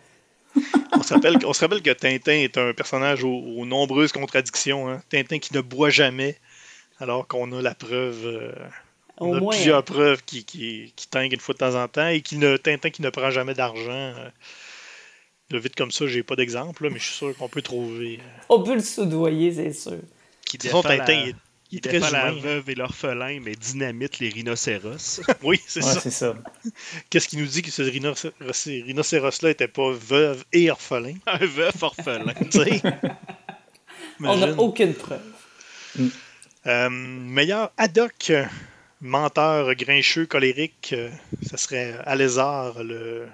[0.92, 4.88] On se rappelle, on se rappelle que Tintin est un personnage aux, aux nombreuses contradictions.
[4.88, 5.01] hein.
[5.09, 6.37] Tintin qui ne boit jamais,
[6.98, 8.27] alors qu'on a la preuve.
[8.27, 8.53] euh,
[9.18, 11.87] on Au a moins, plusieurs preuves qui, qui, qui tinguent une fois de temps en
[11.88, 13.90] temps et qui ne, Tintin qui ne prend jamais d'argent.
[13.92, 14.29] euh.
[15.51, 18.18] Là, vite comme ça, j'ai pas d'exemple, là, mais je suis sûr qu'on peut trouver.
[18.20, 19.92] euh, on peut le soudoyer, c'est sûr.
[19.92, 21.35] De défend Tintin, la- il est,
[21.70, 22.40] il très défend la humain.
[22.40, 25.20] veuve et l'orphelin, mais dynamite les rhinocéros.
[25.42, 26.00] Oui, c'est Ouais, ça.
[26.00, 26.35] c'est ça.
[27.11, 31.14] Qu'est-ce qui nous dit que ce rhinocéros- ce rhinocéros-là n'était pas veuve et orphelin?
[31.26, 32.33] un veuf orphelin.
[32.50, 32.83] Tu sais?
[34.20, 35.20] On n'a aucune preuve.
[36.66, 38.44] Euh, meilleur Haddock, euh,
[39.00, 41.11] menteur grincheux, colérique, euh,
[41.42, 43.26] ça serait Alézard le.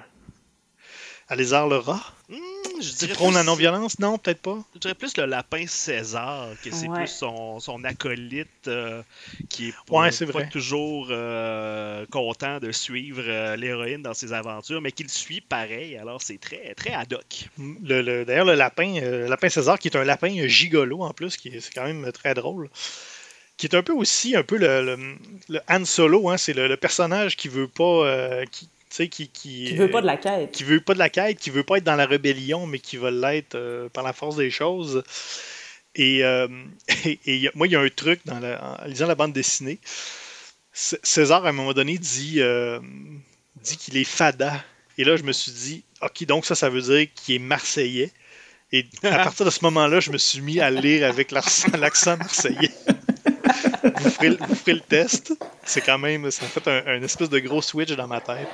[1.29, 2.14] Alézard le rat?
[2.31, 2.37] Hmm,
[2.81, 3.99] je Tu dirais prône la plus- non-violence?
[3.99, 4.59] Non, peut-être pas.
[4.75, 7.01] Je dirais plus le lapin César, que c'est Ouais.
[7.01, 9.03] plus son, son acolyte euh,
[9.51, 10.49] qui est Ouais, pas, c'est pas vrai.
[10.49, 15.99] toujours euh, content de suivre euh, l'héroïne dans ses aventures, mais qu'il suit pareil.
[15.99, 17.49] Alors c'est très très ad hoc.
[17.59, 21.37] Le- le- D'ailleurs, le lapin, euh, lapin César, qui est un lapin gigolo en plus,
[21.37, 22.71] qui est, c'est quand même très drôle.
[23.59, 25.15] Qui est un peu aussi un peu le, le,
[25.51, 27.85] le Han Solo, hein, c'est le, le personnage qui veut pas.
[28.07, 30.53] euh, qui, sais, qui, qui, Qui veut pas de la quête.
[30.53, 32.97] qui veut pas de la quête, qui veut pas être dans la rébellion, mais qui
[32.97, 35.03] veut l'être euh, par la force des choses.
[35.95, 36.49] Et, euh,
[37.05, 39.79] et- et moi, il y a un truc dans la- en lisant la bande dessinée.
[40.73, 42.81] C- César, à un moment donné, dit, euh,
[43.63, 44.63] dit qu'il est fada.
[44.99, 48.11] Et là, je me suis dit, OK, donc ça, ça veut dire qu'il est marseillais.
[48.73, 52.71] Et à partir de ce moment-là, je me suis mis à lire avec l'accent marseillais.
[53.85, 55.33] Vous, ferez, le- vous ferez le test.
[55.65, 58.49] C'est quand même, ça a fait un, un espèce de gros switch dans ma tête.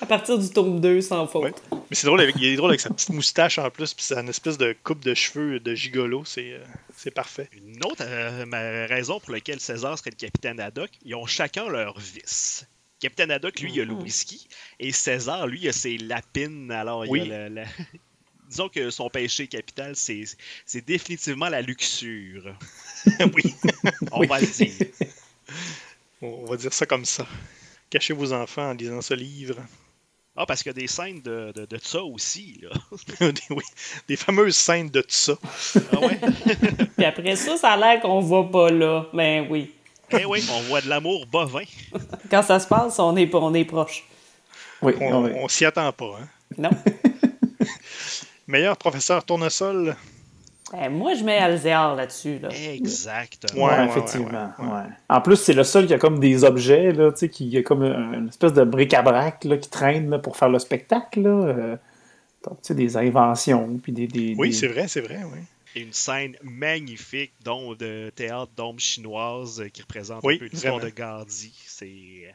[0.00, 1.42] À partir du tome 2, sans faute.
[1.44, 1.52] Ouais.
[1.72, 4.22] Mais c'est drôle, avec, il est drôle avec sa petite moustache en plus, puis sa
[4.22, 6.64] espèce de coupe de cheveux de gigolo, c'est, euh,
[6.96, 7.48] c'est parfait.
[7.52, 11.26] Une autre euh, ma- raison pour laquelle César serait le capitaine ad hoc, ils ont
[11.26, 12.66] chacun leur vice.
[13.00, 14.02] Capitaine Haddock, lui, il a le Mhm.
[14.02, 14.46] whisky.
[14.78, 16.70] Et César, lui, il a ses lapines.
[16.70, 17.32] Alors, il Oui.
[17.32, 17.62] a le- le-
[18.52, 20.24] Disons que son péché capital, c'est
[20.66, 22.54] c'est définitivement la luxure.
[23.34, 23.54] oui,
[24.10, 24.26] On Oui.
[24.26, 24.86] va le dire.
[26.20, 27.26] on va dire ça comme ça.
[27.88, 29.56] Cachez vos enfants en lisant ce livre.
[30.36, 32.70] Ah, parce qu'il y a des scènes de, de, de ça aussi, là.
[33.32, 33.62] des, oui,
[34.06, 35.34] des fameuses scènes de tout ça.
[35.92, 36.20] Ah ouais?
[36.96, 39.06] Puis après ça, ça a l'air qu'on va pas là.
[39.14, 39.72] Ben oui.
[40.10, 41.64] eh oui, on voit de l'amour bovin.
[42.30, 44.04] Quand ça se passe, on est, on est proche.
[44.82, 45.30] Oui, On, oui.
[45.36, 46.18] on s'y attend pas.
[46.20, 46.28] Hein.
[46.58, 46.70] Non?
[48.52, 49.96] Meilleur professeur tournesol?
[50.72, 52.38] Ben, moi, je mets Alzéar là-dessus.
[52.38, 52.50] Là.
[52.50, 53.64] Exactement.
[53.64, 54.50] Ouais, effectivement.
[54.58, 54.72] ouais, ouais.
[54.72, 54.82] ouais.
[55.08, 57.62] En plus, c'est le seul qui a comme des objets, là, tu sais, qui a
[57.62, 61.22] comme un- une espèce de bric-à-brac là, qui traîne là, pour faire le spectacle.
[61.22, 61.30] Là.
[61.30, 61.76] Euh,
[62.46, 64.06] donc, tu sais, des inventions, puis des...
[64.06, 65.38] des- Oui, des- c'est vrai, c'est vrai, oui.
[65.74, 70.44] Et une scène magnifique dont de théâtre d'ombre chinoise euh, qui représente Oui, un peu
[70.44, 70.90] l'histoire de.
[70.90, 71.54] Gandhi.
[71.66, 72.30] C'est euh,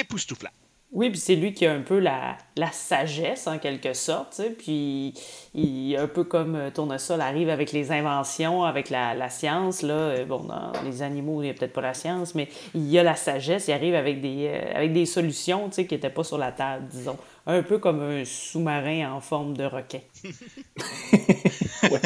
[0.00, 0.50] époustouflant.
[0.92, 4.42] Oui, puis c'est lui qui a un peu la, la sagesse, en quelque sorte.
[4.58, 5.14] Puis,
[5.54, 9.80] il, un peu comme euh, Tournesol arrive avec les inventions, avec la, la science.
[9.80, 9.94] Là.
[9.94, 12.98] Euh, Bon, dans les animaux, il n'y a peut-être pas la science, mais il y
[12.98, 13.68] a la sagesse.
[13.68, 16.52] Il arrive avec des, euh, avec des solutions tu sais, qui n'étaient pas sur la
[16.52, 17.16] table, disons.
[17.46, 20.00] Un peu comme un sous-marin en forme de requin.
[21.82, 21.98] Là,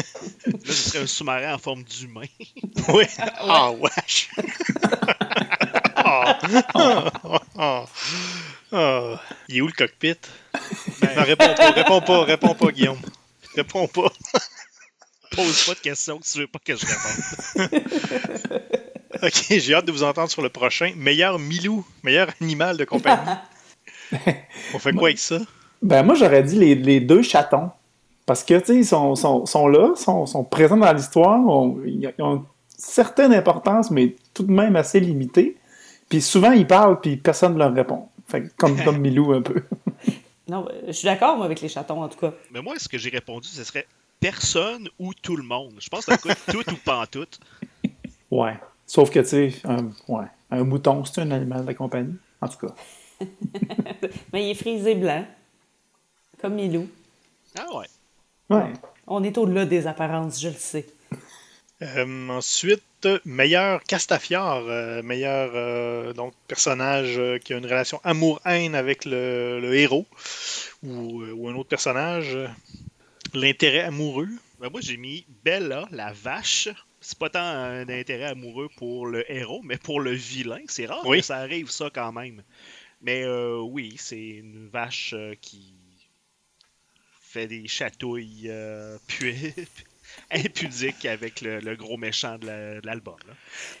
[0.65, 2.21] ce serait un sous-marin en forme d'humain.
[2.93, 3.03] Oui.
[3.39, 4.29] Ah, wesh.
[7.59, 7.85] Ah.
[8.71, 9.21] Ah.
[9.47, 10.15] Il est où le cockpit?
[11.15, 12.97] Non, réponds pas, réponds pas, réponds pas, Guillaume.
[13.55, 14.11] Réponds pas.
[15.31, 17.81] Pose pas de questions que tu veux pas que je réponde.
[19.23, 20.93] Ok, j'ai hâte de vous entendre sur le prochain.
[20.95, 23.31] Meilleur Milou, meilleur animal de compagnie.
[24.73, 25.39] On fait quoi avec ça?
[25.81, 27.71] Ben, moi, j'aurais dit les, les deux chatons.
[28.25, 31.79] Parce que, tu sais, ils sont, sont, sont là, sont, sont présents dans l'histoire, ont-
[31.85, 32.43] ils ont une
[32.77, 35.55] certaine importance, mais tout de même assez limitée.
[36.09, 38.07] Puis souvent, ils parlent, puis personne ne leur répond.
[38.27, 39.63] Fait que comme, comme Milou, un peu.
[40.47, 42.33] Non, euh, je suis d'accord, moi, avec les chatons, en tout cas.
[42.51, 43.87] Mais moi, ce que j'ai répondu, ce serait
[44.19, 45.75] personne ou tout le monde.
[45.79, 47.39] Je pense que c'est un coup de tout ou pantoute.
[48.31, 48.57] Ouais.
[48.85, 52.15] Sauf que, tu sais, un, ouais, un mouton, c'est un animal de compagnie.
[52.41, 52.73] En tout cas.
[54.33, 55.25] Mais il est frisé blanc,
[56.39, 56.87] comme Milou.
[57.57, 57.85] Ah ouais.
[58.49, 58.73] Ouais.
[59.07, 60.85] On est au-delà des apparences, je le sais.
[61.81, 69.05] Euh, ensuite, meilleur Castafiore, euh, meilleur euh, donc personnage qui a une relation amour-haine avec
[69.05, 70.07] le, le héros
[70.81, 72.35] ou, ou un autre personnage.
[73.33, 74.29] L'intérêt amoureux.
[74.59, 76.69] Ben, moi, j'ai mis Bella, la vache.
[76.99, 80.61] C'est pas tant un intérêt amoureux pour le héros, mais pour le vilain.
[80.67, 81.19] C'est rare Oui.
[81.19, 82.41] que ça arrive, ça, quand même.
[83.01, 83.25] Mais
[83.59, 85.75] oui, c'est une vache qui
[87.21, 88.97] fait des chatouilles euh,
[90.29, 93.15] pu- impudiques avec le, gros méchant de la- de l'album.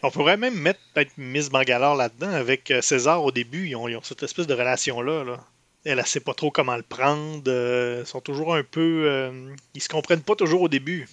[0.03, 3.67] On pourrait même mettre peut-être Miss Bangalore là-dedans avec euh, César au début.
[3.67, 5.23] Ils ont, cette espèce de relation-là.
[5.23, 5.39] là.
[5.85, 7.43] Elle, elle sait pas trop comment le prendre.
[7.47, 9.03] euh, ils sont toujours un peu.
[9.05, 11.07] euh, ils se comprennent pas toujours au début.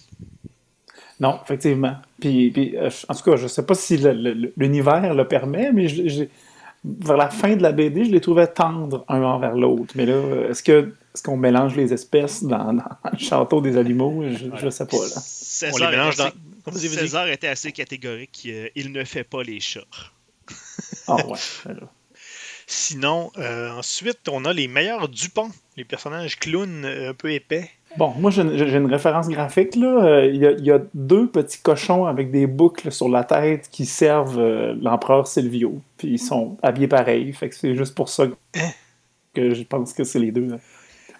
[1.19, 1.95] Non, effectivement.
[2.23, 6.29] En tout cas, je sais pas si le- le- l'univers le permet, mais j'ai-
[7.01, 9.93] vers la fin de la BD, je les trouvais tendres un envers l'autre.
[9.95, 14.23] Mais là, est-ce que est-ce qu'on mélange les espèces dans, dans le château des animaux?
[14.29, 14.97] Je, je sais pas.
[14.97, 15.21] Là.
[15.21, 16.71] César, On les mélange était dans.
[16.73, 16.89] assez-.
[16.89, 18.43] César était assez catégorique.
[18.47, 19.81] euh, il ne fait pas les chats.
[21.07, 21.37] Ah ouais.
[22.67, 27.69] Sinon, euh, ensuite, on a les meilleurs Dupont, les personnages clowns euh, un peu épais.
[27.97, 29.75] Bon, moi, j'ai une, référence graphique.
[29.75, 30.03] Là.
[30.05, 33.23] Euh, Il, y a, il y a deux petits cochons avec des boucles sur la
[33.23, 35.79] tête qui servent euh, l'empereur Silvio.
[35.97, 37.31] Puis ils sont habillés pareil.
[37.33, 38.25] Fait que c'est juste pour ça
[39.33, 40.47] que je pense que c'est les deux.
[40.47, 40.57] là.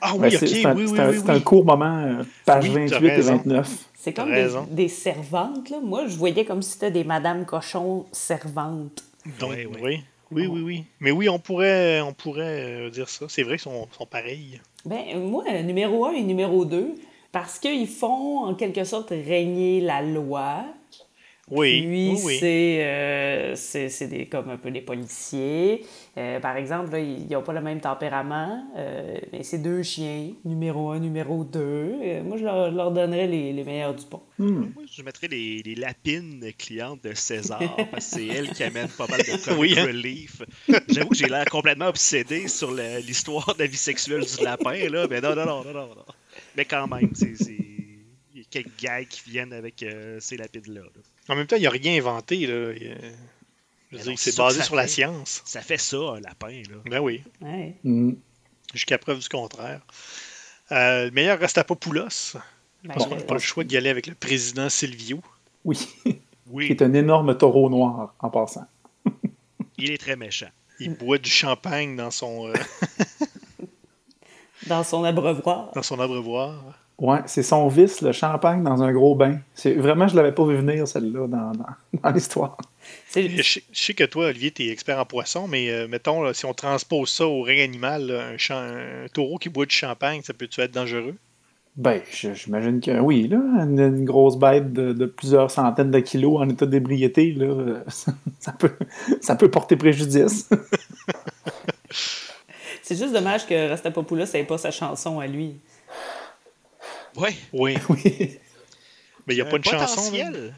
[0.01, 1.19] Ah Ben, oui, c'est ok, c'est un, oui, oui, c'est un- oui.
[1.25, 3.37] c'est un court moment, euh, page Oui, t'as 28 et raison.
[3.37, 3.77] 29.
[3.93, 5.77] C'est comme des, des servantes, là.
[5.81, 9.03] Moi, je voyais comme si c'était des Madame Cochon servantes.
[9.39, 9.51] Donc.
[9.81, 10.83] Oui, oui, oui, oui.
[10.99, 13.25] Mais oui, on pourrait, on pourrait dire ça.
[13.29, 14.59] C'est vrai qu'ils sont, sont pareils.
[14.85, 16.93] Ben, moi, numéro 1 et numéro 2,
[17.31, 20.63] parce qu'ils font, en quelque sorte, régner la loi.
[21.51, 22.37] Oui, Puis, oui, oui.
[22.39, 25.85] c'est euh, c'est- c'est des- comme un peu des policiers.
[26.17, 30.31] Euh, par exemple, là, ils n'ont pas le même tempérament, euh, mais c'est deux chiens,
[30.43, 31.59] numéro 1, numéro 2.
[32.01, 34.23] Euh, moi, je leur, donnerais les, les meilleurs du pont.
[34.39, 34.71] Hmm.
[34.73, 38.87] Moi, je mettrais les, les lapines clientes de César, parce que c'est elle qui amène
[38.87, 39.85] pas mal de comic Oui, hein.
[39.85, 40.41] relief.
[40.89, 45.05] J'avoue que j'ai l'air complètement obsédé sur l'histoire de la vie sexuelle du lapin, là,
[45.07, 45.87] mais non, non, non, non, non.
[45.95, 46.05] non.
[46.57, 47.35] Mais quand même, c'est...
[48.33, 50.81] Il y a quelques gags qui viennent avec euh, ces lapines-là.
[50.81, 50.89] là.
[51.29, 52.45] En même temps, il n'a rien inventé.
[52.47, 52.71] Là.
[52.73, 52.95] Il, euh,
[53.91, 55.41] Je veux Mais dire, non, c'est basé sur la science.
[55.45, 56.77] Ça fait ça, un lapin, là.
[56.85, 57.75] Ben oui, Ouais.
[57.83, 58.13] Hmm.
[58.73, 59.81] jusqu'à preuve du contraire.
[60.71, 62.33] Euh, le meilleur reste à Popoulos.
[62.83, 65.21] Ben, Parce je- qu'on n'a pas le choix d'y aller avec le président Silvio.
[65.63, 68.67] Oui, qui Oui, est un énorme taureau noir en passant.
[69.77, 70.49] il est très méchant.
[70.79, 72.53] il boit du champagne dans son, euh,
[74.67, 75.71] Dans son abreuvoir.
[75.73, 76.63] dans son abreuvoir.
[76.97, 79.39] Ouais, c'est son vice, le champagne dans un gros bain.
[79.53, 81.65] C'est Vraiment, je l'avais pas vu venir, celle-là, dans, dans,
[82.03, 82.57] dans l'histoire.
[83.13, 86.21] Je, sais- je sais que toi, Olivier, tu es expert en poisson, mais euh, mettons,
[86.23, 88.21] là, si on transpose ça au règne animal, là,
[88.55, 91.15] un, taureau qui boit du champagne, ça peut-tu être dangereux?
[91.75, 93.37] Ben, j'imagine que oui, là.
[93.65, 98.13] Une, une grosse bête de, de plusieurs centaines de kilos en état d'ébriété, là, ça,
[98.39, 98.71] ça peut,
[99.19, 100.47] ça peut porter préjudice.
[102.81, 105.55] C'est juste dommage que Rastapopoulos n'ait pas sa chanson à lui.
[107.15, 107.35] Ouais.
[107.53, 108.37] Oui, oui.
[109.27, 110.11] mais il n'y a pas de chanson.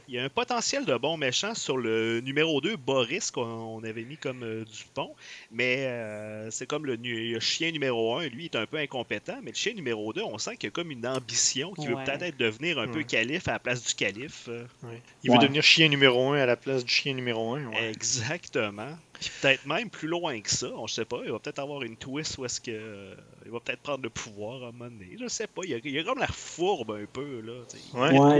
[0.08, 3.84] Il y a un potentiel de bon méchant sur le numéro 2, Boris, qu'on on
[3.84, 5.16] avait mis comme euh, Dupont.
[5.52, 6.98] Mais euh, c'est comme le,
[7.40, 8.28] chien numéro 1.
[8.28, 9.38] Lui, il est un peu incompétent.
[9.44, 11.96] Mais le chien numéro 2, on sent qu'il y a comme une ambition qui veut
[11.96, 14.48] peut-être être devenir un peu calife à la place du calife.
[14.48, 15.02] Ouais.
[15.24, 15.44] Il veut Ouais.
[15.44, 17.68] devenir chien numéro un à la place du chien numéro un.
[17.68, 17.90] ouais.
[17.92, 18.98] Exactement.
[19.20, 20.68] Puis peut-être même plus loin que ça.
[20.76, 21.20] On ne sait pas.
[21.26, 22.72] Il va peut-être avoir une twist où est-ce que.
[22.72, 23.16] euh,
[23.46, 25.18] il va peut-être prendre le pouvoir à un moment donné.
[25.20, 25.62] Je sais pas.
[25.66, 27.42] Il a, il a comme l'air fourbe un peu.
[27.42, 27.54] Là.
[27.74, 28.20] Il y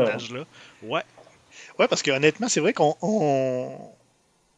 [0.00, 0.06] Ouais.
[0.82, 1.02] Ouais.
[1.78, 2.96] Ouais, parce que honnêtement, c'est vrai qu'on.
[3.02, 3.76] on-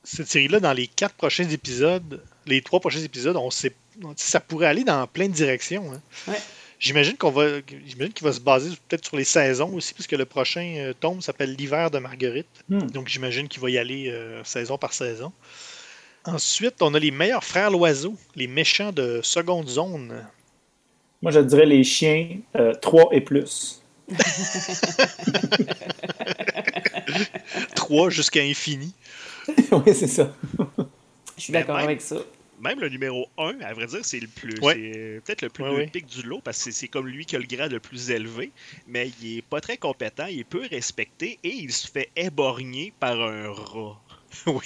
[0.05, 3.75] Cette série-là, dans les quatre prochains épisodes, les trois prochains épisodes, on sait.
[4.17, 5.93] Ça pourrait aller dans plein de directions.
[5.93, 6.01] hein.
[6.29, 6.39] Ouais.
[6.85, 7.47] J'imagine qu'on va.
[7.87, 11.23] J'imagine qu'il va se baser peut-être sur les saisons aussi, puisque le prochain euh, tome
[11.23, 12.47] s'appelle L'hiver de Marguerite.
[12.69, 12.81] Hmm.
[12.89, 15.33] Donc j'imagine qu'il va y aller euh, saison par saison.
[16.27, 20.27] Ensuite, on a les meilleurs frères loiseaux, les méchants de seconde zone.
[21.23, 22.37] Moi, je dirais les chiens
[22.83, 23.81] 3 et plus.
[27.75, 28.93] Trois jusqu'à infini.
[29.73, 30.35] oui, c'est ça.
[31.39, 32.17] Je suis Ben, d'accord même- avec ça.
[32.65, 34.59] Même le numéro 1, à vrai dire, c'est le plus.
[34.61, 34.75] Ouais.
[34.75, 37.39] C'est peut-être le plus Ouais, pic du lot parce que c'est- comme lui qui a
[37.39, 38.51] le grade le plus élevé,
[38.89, 42.93] mais il est pas très compétent, il est peu respecté et il se fait éborgner
[42.99, 44.01] par un rat.
[44.47, 44.65] Oui.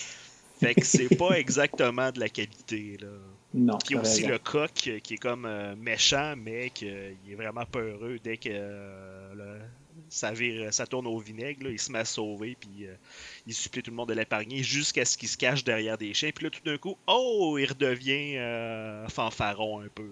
[0.60, 3.08] Fait que c'est pas exactement de la qualité, là.
[3.54, 3.78] Non.
[3.84, 8.18] Puis aussi le coq euh, qui est comme euh, méchant, mais qu'il est vraiment peureux
[8.22, 9.60] dès que euh, le-
[10.10, 11.64] ça, vire, ça tourne au vinaigre.
[11.64, 12.94] là, il se met à sauver, puis euh,
[13.46, 16.30] il supplie tout le monde de l'épargner jusqu'à ce qu'il se cache derrière des chiens.
[16.34, 20.08] Puis là, tout d'un coup, oh, il redevient euh, fanfaron un peu.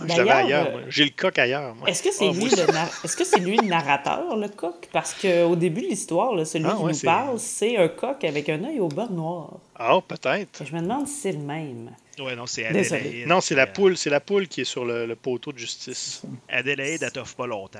[0.00, 0.76] l'avais D'ailleurs, ailleurs.
[0.76, 0.84] euh.
[0.88, 1.74] J'ai le coq ailleurs.
[1.74, 1.88] moi.
[1.88, 4.48] Est-ce que c'est Ah, lui, moi, le nar- Est-ce que c'est lui le narrateur, le
[4.48, 4.88] coq?
[4.92, 8.48] Parce qu'au début de l'histoire, celui Ah, qui ouais, nous parle, c'est un coq avec
[8.48, 9.58] un œil au bord noir.
[9.76, 10.62] Ah, peut-être.
[10.62, 11.90] Et je me demande si c'est le même.
[12.20, 13.00] Ouais, non, c'est Désolé.
[13.00, 13.26] Adélaïde.
[13.28, 15.58] Non, c'est la Euh, poule, c'est la poule qui est sur le, le poteau de
[15.58, 16.22] justice.
[16.48, 17.78] Adélaïde, elle t'offre pas longtemps.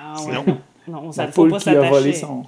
[0.00, 0.32] Ah ouais.
[0.32, 0.44] Non.
[0.88, 2.46] Non, ça La ne faut poule pas qui a volé son,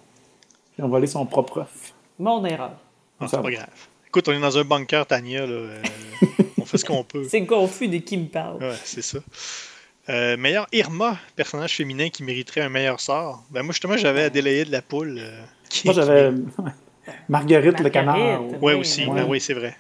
[0.75, 1.93] qui a volé son propre œuf.
[2.19, 2.73] Mon erreur.
[3.21, 3.69] Ah, Ça c'est pas grave.
[4.07, 5.47] Écoute, on est dans un bunker, Tania.
[5.47, 5.83] Là, euh,
[6.61, 7.27] on fait ce qu'on peut.
[7.29, 8.63] C'est confus de qui me parle.
[8.63, 9.19] Ouais, c'est ça.
[10.09, 13.43] Euh, meilleur Irma, personnage féminin qui mériterait un meilleur sort.
[13.51, 15.17] Ben moi justement j'avais Adélaïde la poule.
[15.19, 16.31] euh, qui- Moi, j'avais
[17.29, 18.17] Marguerite, le canard.
[18.17, 18.63] Marguerite.
[18.63, 19.05] Ouais Oui, aussi.
[19.05, 19.15] oui.
[19.15, 19.77] Ben oui, c'est vrai.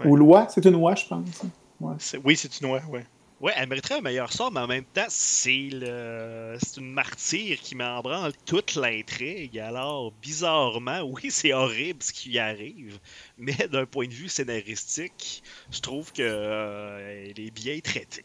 [0.00, 0.06] Ouais.
[0.10, 1.42] Ou l'oie, c'est une oie, je pense.
[1.80, 1.94] Ouais.
[2.24, 3.04] Oui, c'est une oie, ouais.
[3.40, 6.58] Ouais, elle mériterait un meilleur sort, mais en même temps, c'est le...
[6.62, 9.58] c'est une martyre qui met en branle toute l'intrigue.
[9.58, 12.98] Alors, bizarrement, oui, c'est horrible ce qui lui arrive,
[13.38, 18.24] mais d'un point de vue scénaristique, je trouve que euh, elle est bien traitée.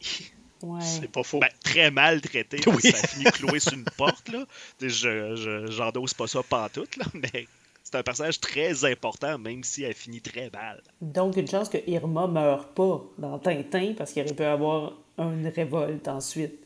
[0.61, 0.82] Ouais.
[0.82, 1.39] C'est pas faux.
[1.39, 2.82] Ben, très mal traitée, Oui.
[2.82, 4.45] ça finit cloué sur une porte, là.
[4.82, 7.47] Je, je, j'endosse pas ça pantoute, là, mais
[7.96, 10.84] c'est un personnage très important, même si elle finit très mal.
[11.00, 15.48] Donc, une chance que Irma meure pas dans Tintin parce qu'il aurait pu avoir une
[15.48, 16.60] révolte ensuite.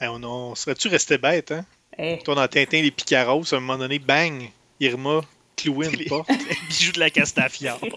[0.00, 1.64] Hey, on, on serait-tu resté bête, hein?
[1.96, 5.20] Eh, Toi dans Tintin, les Picaros, à un moment donné, bang, Irma,
[5.56, 6.28] cloué une porte.
[6.30, 7.78] Les bijoux de la Castafiore.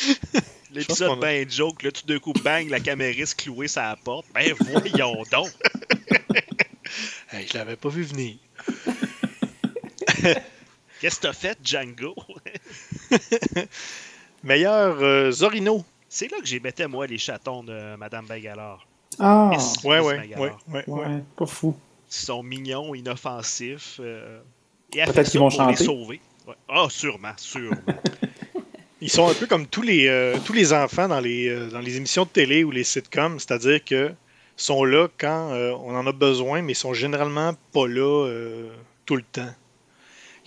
[0.72, 4.26] L'épisode a- ben joke, là, tout d'un coup, bang, la camériste clouée la porte.
[4.34, 5.50] Ben voyons donc!
[7.30, 8.34] Hey, je l'avais pas vu venir.
[11.00, 12.14] Qu'est-ce que t'as fait, Django?
[14.44, 15.84] Meilleur euh, Zorino.
[16.08, 18.86] C'est là que j'ai mettais, moi, les chatons de Madame Bangalore.
[19.18, 19.50] Ah.
[19.50, 20.84] Ouais, Miss ouais, ouais, ouais, ouais.
[20.86, 21.76] ouais, pas fou.
[22.10, 23.98] Ils sont mignons, inoffensifs.
[24.00, 24.40] euh,
[24.90, 25.84] Peut-être qu'ils vont pour les chanter.
[25.84, 26.20] sauver.
[26.46, 26.54] Ouais.
[26.68, 27.76] Ah, sûrement, sûrement.
[29.00, 31.78] Ils sont un peu comme tous les, euh, tous les enfants dans les, euh, dans
[31.78, 34.12] les émissions de télé ou les sitcoms, c'est-à-dire que
[34.56, 38.70] sont là quand euh, on en a besoin, mais ils sont généralement pas là euh,
[39.06, 39.54] tout le temps.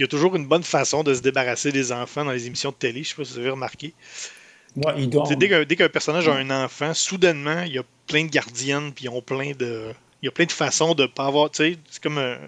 [0.01, 2.71] Il y a toujours une bonne façon de se débarrasser des enfants dans les émissions
[2.71, 3.93] de télé, je sais pas si vous avez remarqué.
[4.75, 5.27] Ouais, il dort.
[5.27, 8.25] Tu sais, Dès qu'un dès qu'un personnage a un enfant, soudainement, il y a plein
[8.25, 9.93] de gardiennes, puis ils ont plein de.
[10.23, 11.51] Il y a plein de façons de pas avoir.
[11.51, 12.39] Tu sais, c'est comme un,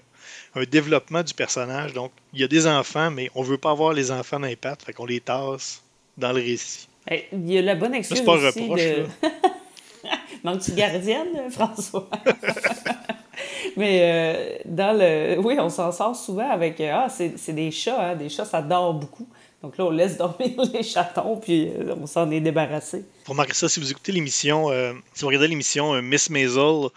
[0.55, 1.93] un développement du personnage.
[1.93, 4.55] Donc, il y a des enfants, mais on veut pas avoir les enfants dans les
[4.55, 5.83] pattes, fait qu'on les tasse
[6.17, 6.87] dans le récit.
[7.11, 9.05] il y a la bonne excuse c'est pas reproche, de...
[10.43, 12.09] Manque-tu gardienne, François?
[13.77, 15.39] Mais euh, dans le.
[15.39, 16.79] Oui, on s'en sort souvent avec.
[16.81, 18.15] euh, Ah, c'est c'est des chats, hein?
[18.15, 19.27] Des chats, ça dort beaucoup.
[19.61, 23.05] Donc là, on laisse dormir les chatons, puis euh, on s'en est débarrassé.
[23.23, 26.89] Pour remarquer ça, si vous écoutez l'émission, euh, si vous regardez l'émission euh, Miss Maisel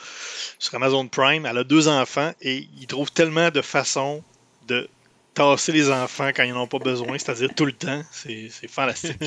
[0.58, 4.22] sur Amazon Prime, elle a deux enfants et ils trouvent tellement de façons
[4.66, 4.88] de
[5.34, 8.02] tasser les enfants quand ils n'en ont pas besoin, c'est-à-dire tout le temps.
[8.10, 9.22] C'est c'est fantastique.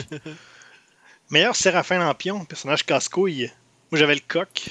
[1.30, 3.52] Meilleur Séraphin Lampion, personnage casse-couille.
[3.92, 4.70] Moi, j'avais le coq.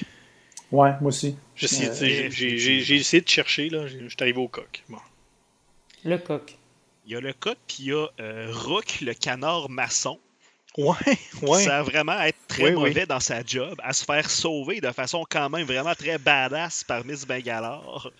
[0.71, 1.35] Ouais, moi aussi.
[1.55, 3.87] J'ai essayé, Euh, de chercher, là.
[3.87, 4.83] J'ai- J'étais arrivé au coq.
[4.87, 4.99] Bon.
[6.05, 6.55] Le coq.
[7.05, 10.19] Il y a le coq, puis il y a euh, Rook, le canard maçon.
[10.77, 10.95] Ouais,
[11.41, 11.63] ouais.
[11.63, 12.75] Ça a vraiment à être très Oui, oui.
[12.89, 16.83] mauvais dans sa job, à se faire sauver de façon quand même vraiment très badass
[16.83, 18.11] par Miss Bangalore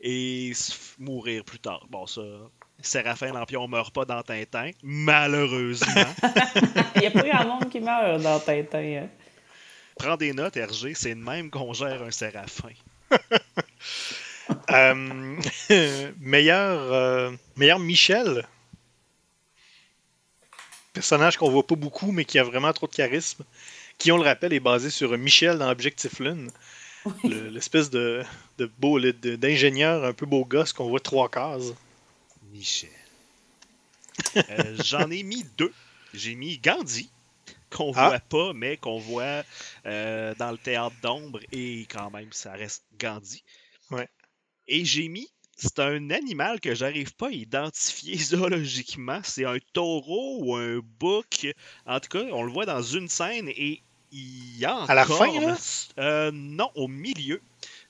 [0.00, 0.52] et
[0.98, 1.86] mourir plus tard.
[1.90, 2.22] Bon, ça,
[2.80, 5.86] Séraphin Lampion meurt pas dans Tintin, malheureusement.
[6.96, 8.78] Il n'y a pas grand monde qui meurt dans Tintin.
[9.04, 9.08] hein.
[9.96, 12.70] Prends des notes, RG, c'est de même qu'on gère un Séraphin.
[14.70, 15.40] Euh,
[16.20, 18.46] meilleur, euh, meilleur Michel.
[20.92, 23.44] Personnage qu'on voit pas beaucoup, mais qui a vraiment trop de charisme.
[23.98, 26.50] Qui, on le rappelle, est basé sur Michel dans Objectif Lune.
[27.24, 28.22] Le- L'espèce de,
[28.58, 31.72] de beau, d'ingénieur un peu beau gosse qu'on voit trois cases.
[32.52, 32.90] Michel.
[34.36, 35.72] Euh, J'en ai mis deux.
[36.14, 37.10] J'ai mis Gandhi,
[37.70, 38.08] qu'on Ah.
[38.08, 39.42] voit pas, mais qu'on voit
[39.86, 43.42] euh, dans le théâtre d'ombre, et quand même, ça reste Gandhi.
[43.90, 44.08] Ouais.
[44.68, 49.20] Et j'ai mis, c'est un animal que j'arrive pas à identifier zoologiquement.
[49.22, 51.46] C'est un taureau ou un bouc.
[51.86, 54.90] En tout cas, on le voit dans une scène et il y a encore...
[54.90, 55.56] À la fin, là?
[55.98, 57.40] Euh, non, au milieu.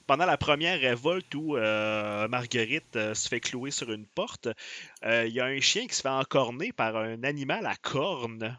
[0.07, 4.49] Pendant la première révolte où euh, Marguerite euh, se fait clouer sur une porte,
[5.05, 8.57] euh, il y a un chien qui se fait encorner par un animal à cornes.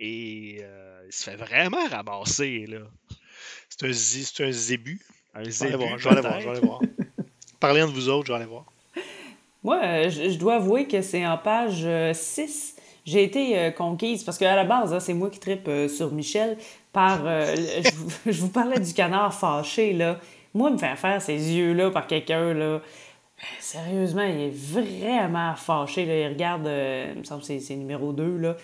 [0.00, 2.78] Et euh, il se fait vraiment ramasser, là.
[3.68, 5.00] C'est un, zi- c'est un zébu.
[5.34, 6.80] Un Je vais aller zébu, voir, je vais aller voir, je vais aller voir.
[7.60, 8.64] Parlez entre vous autres, je vais aller voir.
[9.64, 12.76] Moi, euh, je, je dois avouer que c'est en page euh, 6.
[13.04, 16.12] J'ai été euh, conquise, parce qu'à la base, hein, c'est moi qui tripe euh, sur
[16.12, 16.56] Michel,
[16.92, 17.20] par...
[17.26, 20.20] euh, je, vous, je vous parlais du canard fâché, là.
[20.54, 22.64] Moi, me faire faire ces yeux-là par quelqu'un, là...
[22.64, 22.78] euh,
[23.60, 26.20] Sérieusement, il est vraiment fâché, là.
[26.20, 28.56] Il regarde, euh, il me semble que c'est- c'est numéro 2, là.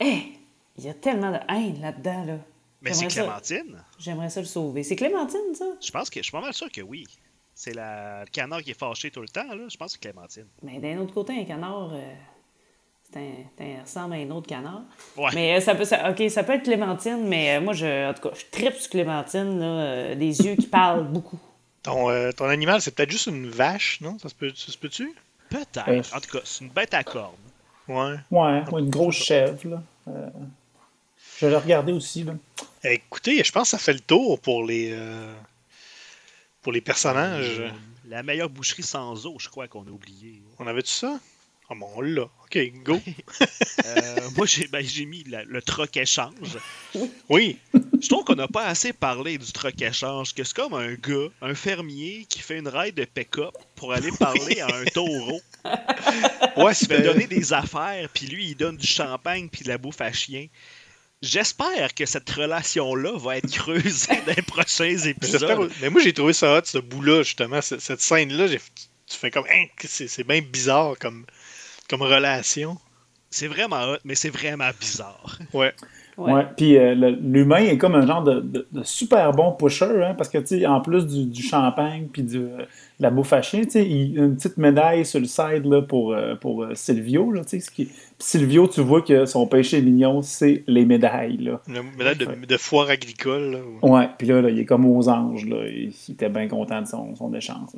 [0.00, 0.32] Hé!
[0.78, 2.36] Il y a tellement de haine là-dedans, là.
[2.82, 3.82] Mais c'est ça- Clémentine.
[3.98, 4.82] J'aimerais ça le sauver.
[4.82, 5.64] C'est Clémentine, ça?
[5.80, 7.06] Je pense que je suis pas mal sûr que oui.
[7.54, 8.20] C'est la...
[8.24, 9.66] le canard qui est fâché tout le temps, là.
[9.68, 10.46] Je pense que c'est Clémentine.
[10.62, 12.12] Mais d'un autre côté, un canard, euh,
[13.10, 14.82] c'est un, c'est un- ressemble à un autre canard.
[15.16, 15.30] Ouais.
[15.34, 18.12] Mais euh, ça peut, ça, ok, ça peut être Clémentine, mais euh, moi, je, en
[18.12, 21.38] tout cas, je tripe sur Clémentine, là, euh, des yeux qui parlent beaucoup.
[21.84, 24.18] Ton, euh, ton animal, c'est peut-être juste une vache, non?
[24.18, 25.14] Ça se peut- ça se peut-tu?
[25.48, 25.88] Peut-être.
[25.88, 27.32] Euh, En tout cas, c'est une bête à cornes.
[27.88, 28.16] Ouais.
[28.30, 29.82] Ouais, ouais, une grosse chèvre, là.
[31.40, 32.34] Je l'ai regardé aussi, là.
[32.84, 35.34] Écoutez, je pense que ça fait le tour pour les, euh,
[36.62, 37.60] pour les personnages.
[37.60, 37.70] Euh,
[38.08, 40.42] La meilleure boucherie sans eau, je crois qu'on a oublié.
[40.58, 41.18] On avait-tu ça?
[41.70, 42.22] Ah bon, on l'a.
[42.24, 43.00] OK, go.
[43.86, 46.58] Euh, moi, j'ai ben, j'ai mis la- le troc échange.
[47.28, 47.58] Oui.
[48.00, 51.28] Je trouve qu'on n'a pas assez parlé du troc échange, que c'est comme un gars,
[51.42, 55.40] un fermier qui fait une ride de pick-up pour aller parler à un taureau.
[56.56, 59.78] Ouais, Il fait donner des affaires, puis lui, il donne du champagne puis de la
[59.78, 60.46] bouffe à chien.
[61.24, 65.72] J'espère que cette relation-là va être creusée dans les prochains épisodes.
[65.80, 67.62] Mais moi, j'ai trouvé ça hot, ce bout-là, justement.
[67.62, 69.46] Cette, cette scène-là, tu fais comme.
[69.50, 71.24] Hein, c'est bien bizarre comme,
[71.88, 72.78] comme relation.
[73.30, 75.38] C'est vraiment hot, mais c'est vraiment bizarre.
[75.54, 75.74] Ouais.
[76.16, 76.32] Ouais.
[76.32, 76.46] Ouais.
[76.56, 80.28] Puis euh, l'humain est comme un genre de, de- de super bon pusher, hein, parce
[80.28, 82.50] que, tu sais, en plus du, du champagne puis de
[83.00, 85.64] la bouffe à chien, tu sais, il y a une petite médaille sur le side
[85.64, 87.32] là, pour, euh, pour euh, Silvio.
[87.32, 87.86] Là, tu sais, ce qui...
[87.86, 91.38] Puis Silvio, tu vois que son péché mignon, c'est les médailles.
[91.38, 91.60] Là.
[91.66, 93.50] Une médaille de, de foire agricole.
[93.50, 93.58] là,
[93.88, 95.44] Ouais, puis là, là, il est comme aux anges.
[95.46, 95.66] Là.
[95.68, 97.70] Il, il était bien content de son, son échange.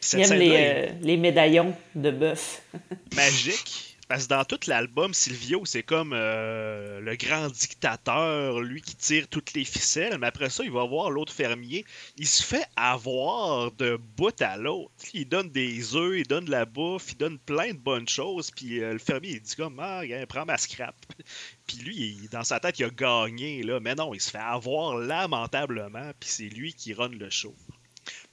[0.00, 2.62] Cette Il aime les, euh, les médaillons de bœuf.
[3.16, 3.95] magique.
[4.08, 9.26] Parce que dans tout l'album, Silvio, c'est comme euh, le grand dictateur, lui qui tire
[9.26, 10.16] toutes les ficelles.
[10.18, 11.84] Mais après ça, il va voir l'autre fermier.
[12.16, 14.92] Il se fait avoir de bout à l'autre.
[15.12, 18.52] Il donne des œufs, il donne de la bouffe, il donne plein de bonnes choses.
[18.52, 20.94] Puis euh, le fermier, il dit comme Ah, prends ma scrap.
[21.66, 23.64] Puis lui, dans sa tête, il a gagné.
[23.64, 23.80] Là.
[23.80, 26.12] Mais non, il se fait avoir lamentablement.
[26.20, 27.54] Puis c'est lui qui run le show.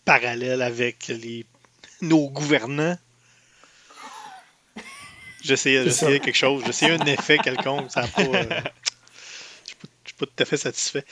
[0.05, 1.11] Parallèle avec
[2.01, 2.97] nos gouvernants.
[5.43, 6.63] J'essayais j'essayais quelque chose.
[6.65, 7.91] J'essayais un effet quelconque.
[7.91, 8.43] Ça a pas, euh,
[9.63, 11.05] je suis pas, je suis pas tout à fait satisfait.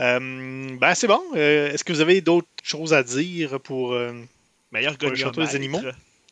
[0.00, 1.22] Euh, ben, c'est bon.
[1.36, 3.92] Euh, Est-ce que vous avez d'autres choses à dire pour.
[3.92, 4.12] euh,
[4.72, 5.80] Meilleur Pour le château des animaux?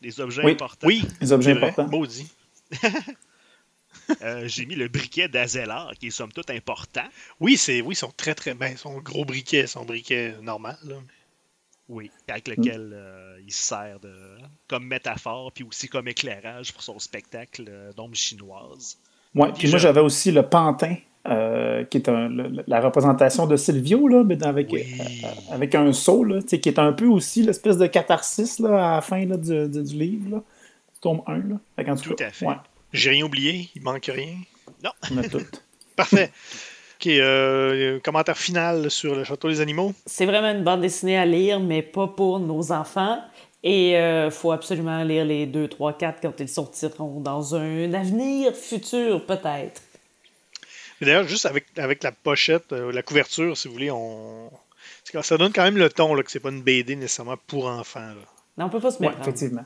[0.01, 0.53] Les objets Oui.
[0.53, 0.87] importants.
[0.87, 1.87] Oui, Les objets importants.
[1.87, 2.27] Maudit.
[4.21, 7.03] Euh, j'ai mis le briquet d'Azelar, qui est somme toute important.
[7.39, 10.77] Oui, c'est oui, ils sont très très ben, son gros briquet, son briquet normal.
[10.83, 10.95] Là.
[11.91, 14.13] Oui, avec lequel euh, il sert de,
[14.69, 18.97] comme métaphore, puis aussi comme éclairage pour son spectacle euh, d'ombre chinoise.
[19.35, 20.95] Ouais, puis moi j'avais aussi le pantin,
[21.27, 24.85] euh, qui est un, le- la représentation de Silvio, là, mais avec, Oui.
[24.99, 28.95] euh, avec un seau, là, qui est un peu aussi l'espèce de catharsis là, à
[28.95, 30.37] la fin là, du, du- du livre.
[30.37, 30.43] Là.
[31.01, 31.37] Tome 1.
[31.39, 31.95] Là.
[31.95, 32.45] Tout cas, à fait.
[32.45, 32.55] Ouais,
[32.93, 34.35] J'ai rien oublié, il manque rien.
[35.11, 35.41] on a tout.
[35.95, 36.31] Parfait.
[37.01, 39.93] OK, euh, commentaire final sur le Château des Animaux.
[40.05, 43.19] C'est vraiment une bande dessinée à lire, mais pas pour nos enfants.
[43.63, 48.55] Et il faut absolument lire les 2, 3, 4 quand ils sortiront dans un avenir
[48.55, 49.81] futur, peut-être.
[51.01, 54.51] D'ailleurs, juste avec, avec la pochette, euh, la couverture, si vous voulez, on...
[55.23, 57.99] ça donne quand même le ton là, que c'est pas une BD nécessairement pour enfants.
[57.99, 58.15] là.
[58.57, 59.65] Non, on peut pas se Ouais, méprendre.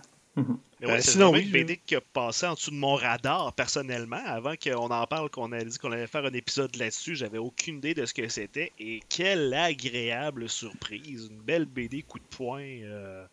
[0.81, 2.95] Mais ouais, Euh, c'est sinon, oui, une BD qui a passé en dessous de mon
[2.95, 4.21] radar personnellement.
[4.25, 7.77] Avant qu'on en parle, qu'on a dit qu'on allait faire un épisode là-dessus, j'avais aucune
[7.77, 8.71] idée de ce que c'était.
[8.79, 11.29] Et quelle agréable surprise.
[11.31, 12.61] Une belle BD coup de poing.
[12.61, 13.25] euh,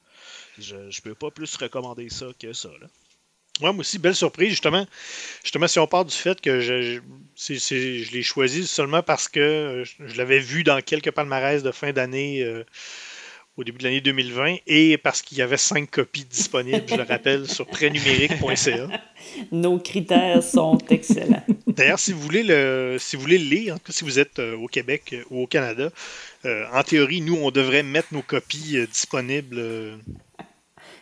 [0.59, 2.71] je, je peux pas plus recommander ça que ça.
[2.81, 2.89] Là.
[3.61, 4.51] Ouais, moi aussi, belle surprise.
[4.51, 4.87] Justement,
[5.45, 7.01] justement si on part du fait que je, je,
[7.37, 11.11] c'est- c'est- je l'ai choisi seulement parce que euh, je, je l'avais vu dans quelques
[11.13, 12.65] palmarès de fin d'année euh,
[13.57, 17.03] au début de l'année 2020 et parce qu'il y avait cinq copies disponibles, je le
[17.03, 18.89] rappelle, sur prénumérique.ca.
[19.53, 21.45] Nos critères sont excellents.
[21.67, 24.19] D'ailleurs, si vous voulez le, si vous voulez le lire, en tout cas, si vous
[24.19, 25.91] êtes euh, au Québec euh, ou au Canada,
[26.45, 29.97] euh, en théorie, nous, on devrait mettre nos copies euh, disponibles euh,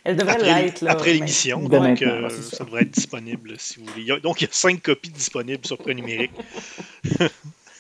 [0.05, 0.87] Elle devrait après, l'être.
[0.87, 1.61] après l'émission.
[1.61, 2.57] Donc, ouais, ça.
[2.57, 2.65] ça.
[2.65, 4.21] devrait être disponible si vous voulez.
[4.21, 6.33] Donc, il y a cinq copies disponibles sur Prénumérique.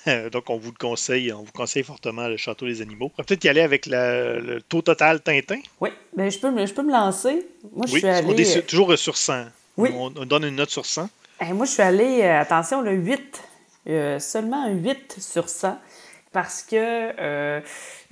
[0.32, 3.10] Donc, on vous le conseille, on vous conseille fortement le Château des Animaux.
[3.14, 5.60] On va peut-être y aller avec la- le taux total Tintin.
[5.80, 7.46] Oui, ben, je, peux me, je peux me lancer.
[7.72, 8.34] Moi, je Oui, suis on allée.
[8.34, 9.46] décide toujours sur 100.
[9.76, 9.90] Oui.
[9.94, 11.08] On, on donne une note sur 100.
[11.42, 13.42] Eh, moi, je suis allée, euh, attention, le 8,
[13.88, 15.78] euh, seulement un 8 sur 100,
[16.32, 17.60] parce que, euh,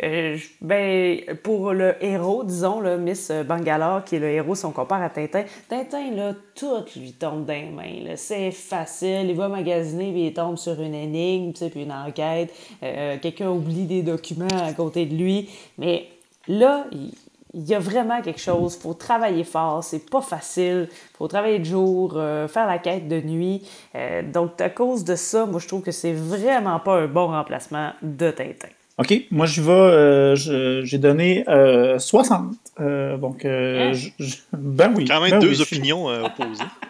[0.03, 4.73] euh, ben, pour le héros, disons, là, Miss Bangalore, qui est le héros, si on
[4.73, 8.17] à Tintin, Tintin, là, tout lui tombe dans les mains.
[8.17, 12.53] C'est facile, il va magasiner, puis il tombe sur une énigme, puis une enquête.
[12.83, 16.09] Euh, Quelqu'un oublie des documents à côté de lui, mais
[16.49, 17.13] là, il,
[17.59, 18.77] il y a vraiment quelque chose.
[18.77, 19.83] faut travailler fort.
[19.85, 20.89] C'est pas facile.
[21.17, 23.63] faut travailler de jour, euh, faire la quête de nuit.
[23.95, 27.27] Euh, donc, à cause de ça, moi, je trouve que c'est vraiment pas un bon
[27.29, 28.69] remplacement de Tintin.
[29.01, 32.53] OK, moi je vais, euh, je- j'ai donné euh, 60.
[32.81, 33.93] Euh, donc, euh, Hein?
[33.93, 35.05] je- je- ben oui.
[35.05, 36.65] Quand même ben deux oui, opinions euh, opposées.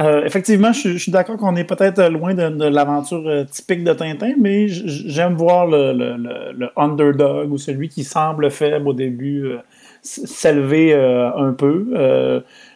[0.00, 4.32] Euh, effectivement, je, suis d'accord qu'on est peut-être loin de, l'aventure euh, typique de Tintin,
[4.38, 9.58] mais j'aime voir le, underdog ou celui qui semble faible au début euh,
[10.02, 11.88] s'élever un peu.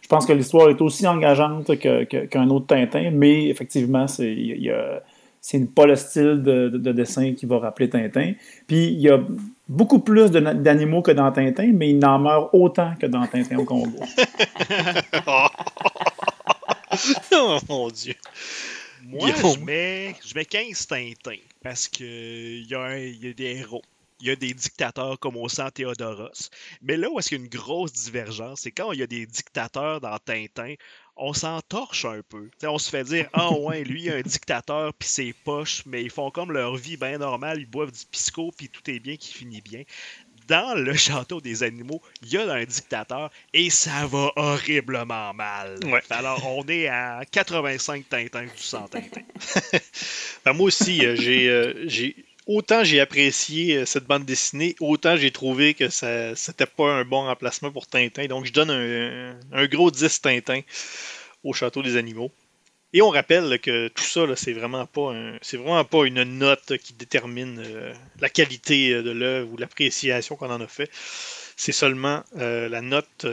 [0.03, 5.87] Je pense que l'histoire est aussi engageante qu'un autre Tintin, mais effectivement, c'est il pas
[5.87, 8.33] le style de, de- de dessin qui va rappeler Tintin.
[8.67, 9.19] Puis il y a
[9.69, 13.65] beaucoup plus d'animaux que dans Tintin, mais il n'en meurt autant que dans Tintin au
[13.65, 13.89] Congo.
[17.33, 18.15] oh mon Dieu.
[19.01, 19.55] Moi, Guillaume.
[19.55, 23.45] je mets, je mets 15 Tintins parce que il y, a un- y a des
[23.59, 23.83] héros.
[24.21, 26.49] Il y a des dictateurs comme au sang Théodoros.
[26.81, 29.07] Mais là où est-ce qu'il y a une grosse divergence, c'est quand il y a
[29.07, 30.75] des dictateurs dans Tintin,
[31.17, 32.49] on s'en torche un peu.
[32.59, 35.83] T'sais, on se fait dire Ah ouais, lui, il a un dictateur, puis c'est poche,
[35.87, 39.01] mais ils font comme leur vie bien normale, ils boivent du pisco, puis tout est
[39.01, 39.83] bien qui finit bien.
[40.49, 45.79] Dans le château des animaux, il y a un dictateur et ça va horriblement mal.
[45.87, 46.03] Ouais.
[46.11, 49.23] Alors, on est à 85 Tintins du 100 Tintin.
[50.45, 52.17] Ben, moi aussi, euh, j'ai, euh, j'ai
[52.47, 57.05] autant j'ai apprécié euh, cette bande dessinée, autant j'ai trouvé que ça c'était pas un
[57.05, 58.27] bon remplacement pour Tintin.
[58.27, 60.61] Donc je donne un, un gros 10 Tintin
[61.43, 62.31] au Château des Animaux.
[62.97, 66.77] Et on rappelle que tout ça, c'est vraiment pas un- c'est vraiment pas une note
[66.79, 70.89] qui détermine euh, la qualité euh, de l'œuvre ou l'appréciation qu'on en a fait.
[71.57, 73.27] C'est seulement euh, la note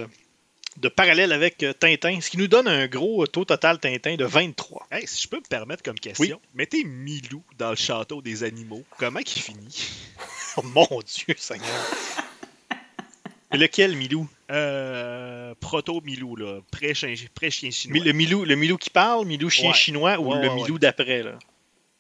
[0.78, 4.88] de parallèle avec Tintin, ce qui nous donne un gros taux total Tintin de 23.
[4.92, 8.84] Hey, si je peux me permettre comme question, mettez Milou dans le château des animaux.
[8.98, 9.90] Comment il finit?
[10.58, 11.68] Oh mon Dieu, Seigneur.
[13.54, 14.28] Lequel, Milou?
[14.52, 16.60] Euh, Proto-Milou, là.
[16.72, 18.04] Pré-chien pré-chien chinois.
[18.04, 19.76] Le Milou, le Milou qui parle, Milou chien Ouais.
[19.76, 21.32] chinois ou Ouais, le ouais, Milou d'après, là?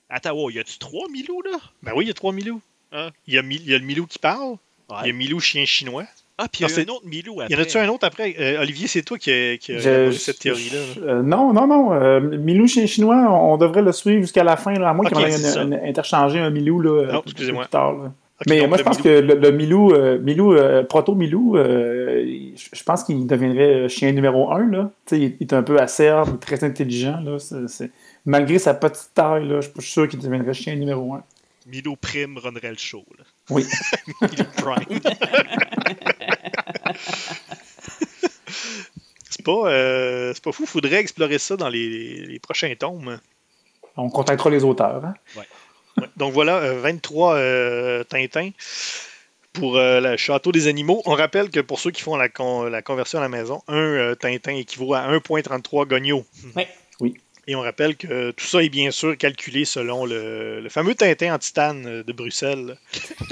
[0.09, 1.57] Attends, wow, y a-tu trois Milou, là?
[1.83, 2.61] Ben oui, il y a trois Milou.
[2.91, 3.09] Hein?
[3.27, 4.55] Il, y a, y le Milou qui parle,
[5.03, 6.03] il y a Milou chien chinois.
[6.37, 7.53] Ah, puis il y a c'est- un autre Milou Il après.
[7.53, 8.35] y en a-tu un autre après?
[8.39, 10.79] Euh, Olivier, c'est toi qui as qui a Je- cette théorie-là.
[10.79, 11.13] là.
[11.13, 11.93] Euh, non, non, non.
[11.93, 15.05] euh, Milou chien chinois, on, on devrait le suivre jusqu'à la fin, là, à moins
[15.09, 17.63] qu'on ait interchangé un Milou là, Non, excusez-moi.
[17.65, 17.93] plus tard.
[17.93, 18.11] là.
[18.47, 19.19] Mais moi, je pense Milou.
[19.19, 22.25] que le, le Milou, euh, Milou euh, Proto Milou, euh,
[22.55, 24.67] je pense qu'il deviendrait chien numéro un.
[24.69, 24.91] Là.
[25.11, 27.19] Il est un peu acerbe, très intelligent.
[27.23, 27.37] Là.
[28.25, 31.23] Malgré sa petite taille, là, je suis sûr qu'il deviendrait chien numéro un.
[31.67, 33.03] Milo Prime runnerait le show.
[33.17, 33.23] là.
[33.51, 33.63] Oui.
[34.21, 34.99] Milou Prime.
[39.29, 40.65] c'est pas, pas fou.
[40.65, 43.19] Faudrait explorer ça dans les, les prochains tomes.
[43.97, 45.03] On contactera les auteurs.
[45.05, 45.13] hein.
[45.37, 45.43] Ouais.
[46.17, 48.51] Donc voilà, euh, 23 euh, Tintins
[49.53, 51.01] pour euh, le Château des Animaux.
[51.05, 53.75] On rappelle que pour ceux qui font la, con- la conversion à la maison, un
[53.75, 56.25] euh, Tintin équivaut à 1.33 gognos.
[56.55, 56.63] Oui.
[56.99, 57.13] Oui.
[57.47, 61.33] Et on rappelle que tout ça est bien sûr calculé selon le, le fameux Tintin
[61.33, 62.77] en titane euh, de Bruxelles,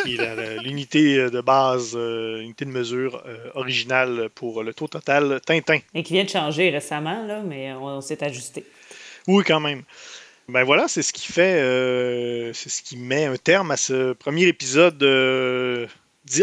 [0.04, 5.40] qui est l'unité de base, euh, l'unité de mesure euh, originale pour le taux total
[5.46, 5.80] Tintin.
[5.94, 8.66] Et qui vient de changer récemment, là, mais on s'est ajusté.
[9.28, 9.84] Oui, quand même.
[10.50, 14.48] Ben voilà, c'est ce qui fait, euh, ce qui met un terme à ce premier
[14.48, 15.86] épisode euh,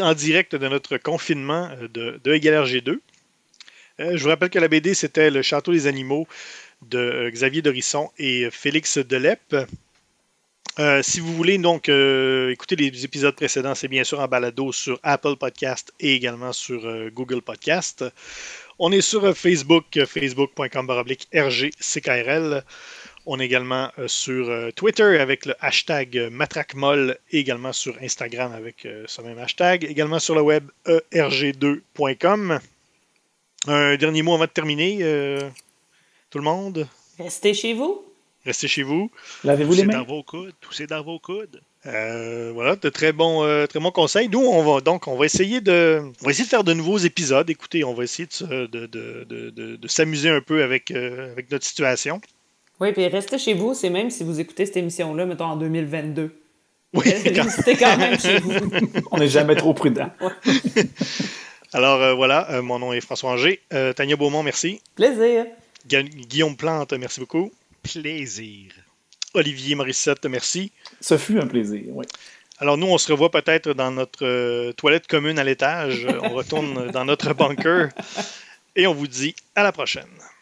[0.00, 2.98] en direct de notre confinement euh, de, de EGLRG2.
[3.98, 6.28] Euh, je vous rappelle que la BD, c'était Le Château des Animaux
[6.88, 9.56] de Xavier Dorisson et Félix Delep.
[11.02, 15.36] Si vous voulez donc écouter les épisodes précédents, c'est bien sûr en balado sur Apple
[15.36, 18.04] Podcast et également sur Google Podcast.
[18.78, 20.90] On est sur Facebook, facebook.com
[21.34, 22.62] RGCKRL.
[23.28, 27.96] On est également euh, sur euh, Twitter avec le hashtag euh, MatraqueMolle et également sur
[28.00, 29.84] Instagram avec euh, ce même hashtag.
[29.84, 32.60] Également sur le web E erg2.com.
[33.66, 34.98] Un dernier mot avant de terminer.
[35.02, 35.40] euh,
[36.30, 36.86] tout le monde,
[37.18, 38.04] Restez chez vous.
[38.44, 39.10] restez chez vous.
[39.44, 40.02] Lavez-vous les dans mains.
[40.04, 40.52] vos coudes.
[40.60, 41.60] Toussez dans vos coudes.
[41.86, 44.28] Euh, voilà, de très bons, euh, très bons conseils.
[44.28, 46.98] Nous, on va donc, on va essayer de, on va essayer de faire de nouveaux
[46.98, 47.48] épisodes.
[47.48, 50.90] Écoutez, on va essayer de, se- de, de- de- de- de s'amuser un peu avec,
[50.90, 52.20] euh, avec notre situation.
[52.80, 56.40] Oui, puis restez chez vous, c'est même si vous écoutez cette émission-là, mettons en 2022.
[56.94, 57.04] Oui,
[57.34, 58.52] quand- Restez quand même chez vous.
[59.10, 60.10] On n'est jamais trop prudent.
[61.72, 63.60] Alors euh, voilà, euh, mon nom est François Anger.
[63.72, 64.80] Euh, Tania Beaumont, merci.
[64.94, 65.46] Plaisir.
[65.88, 67.50] Gu- Guillaume Plante, merci beaucoup.
[67.82, 68.72] Plaisir.
[69.34, 70.72] Olivier Morissette, merci.
[71.00, 72.06] Ce fut un plaisir, oui.
[72.58, 76.06] Alors nous, on se revoit peut-être dans notre euh, toilette commune à l'étage.
[76.22, 77.90] On retourne dans notre bunker
[78.74, 80.04] et on vous dit à la prochaine.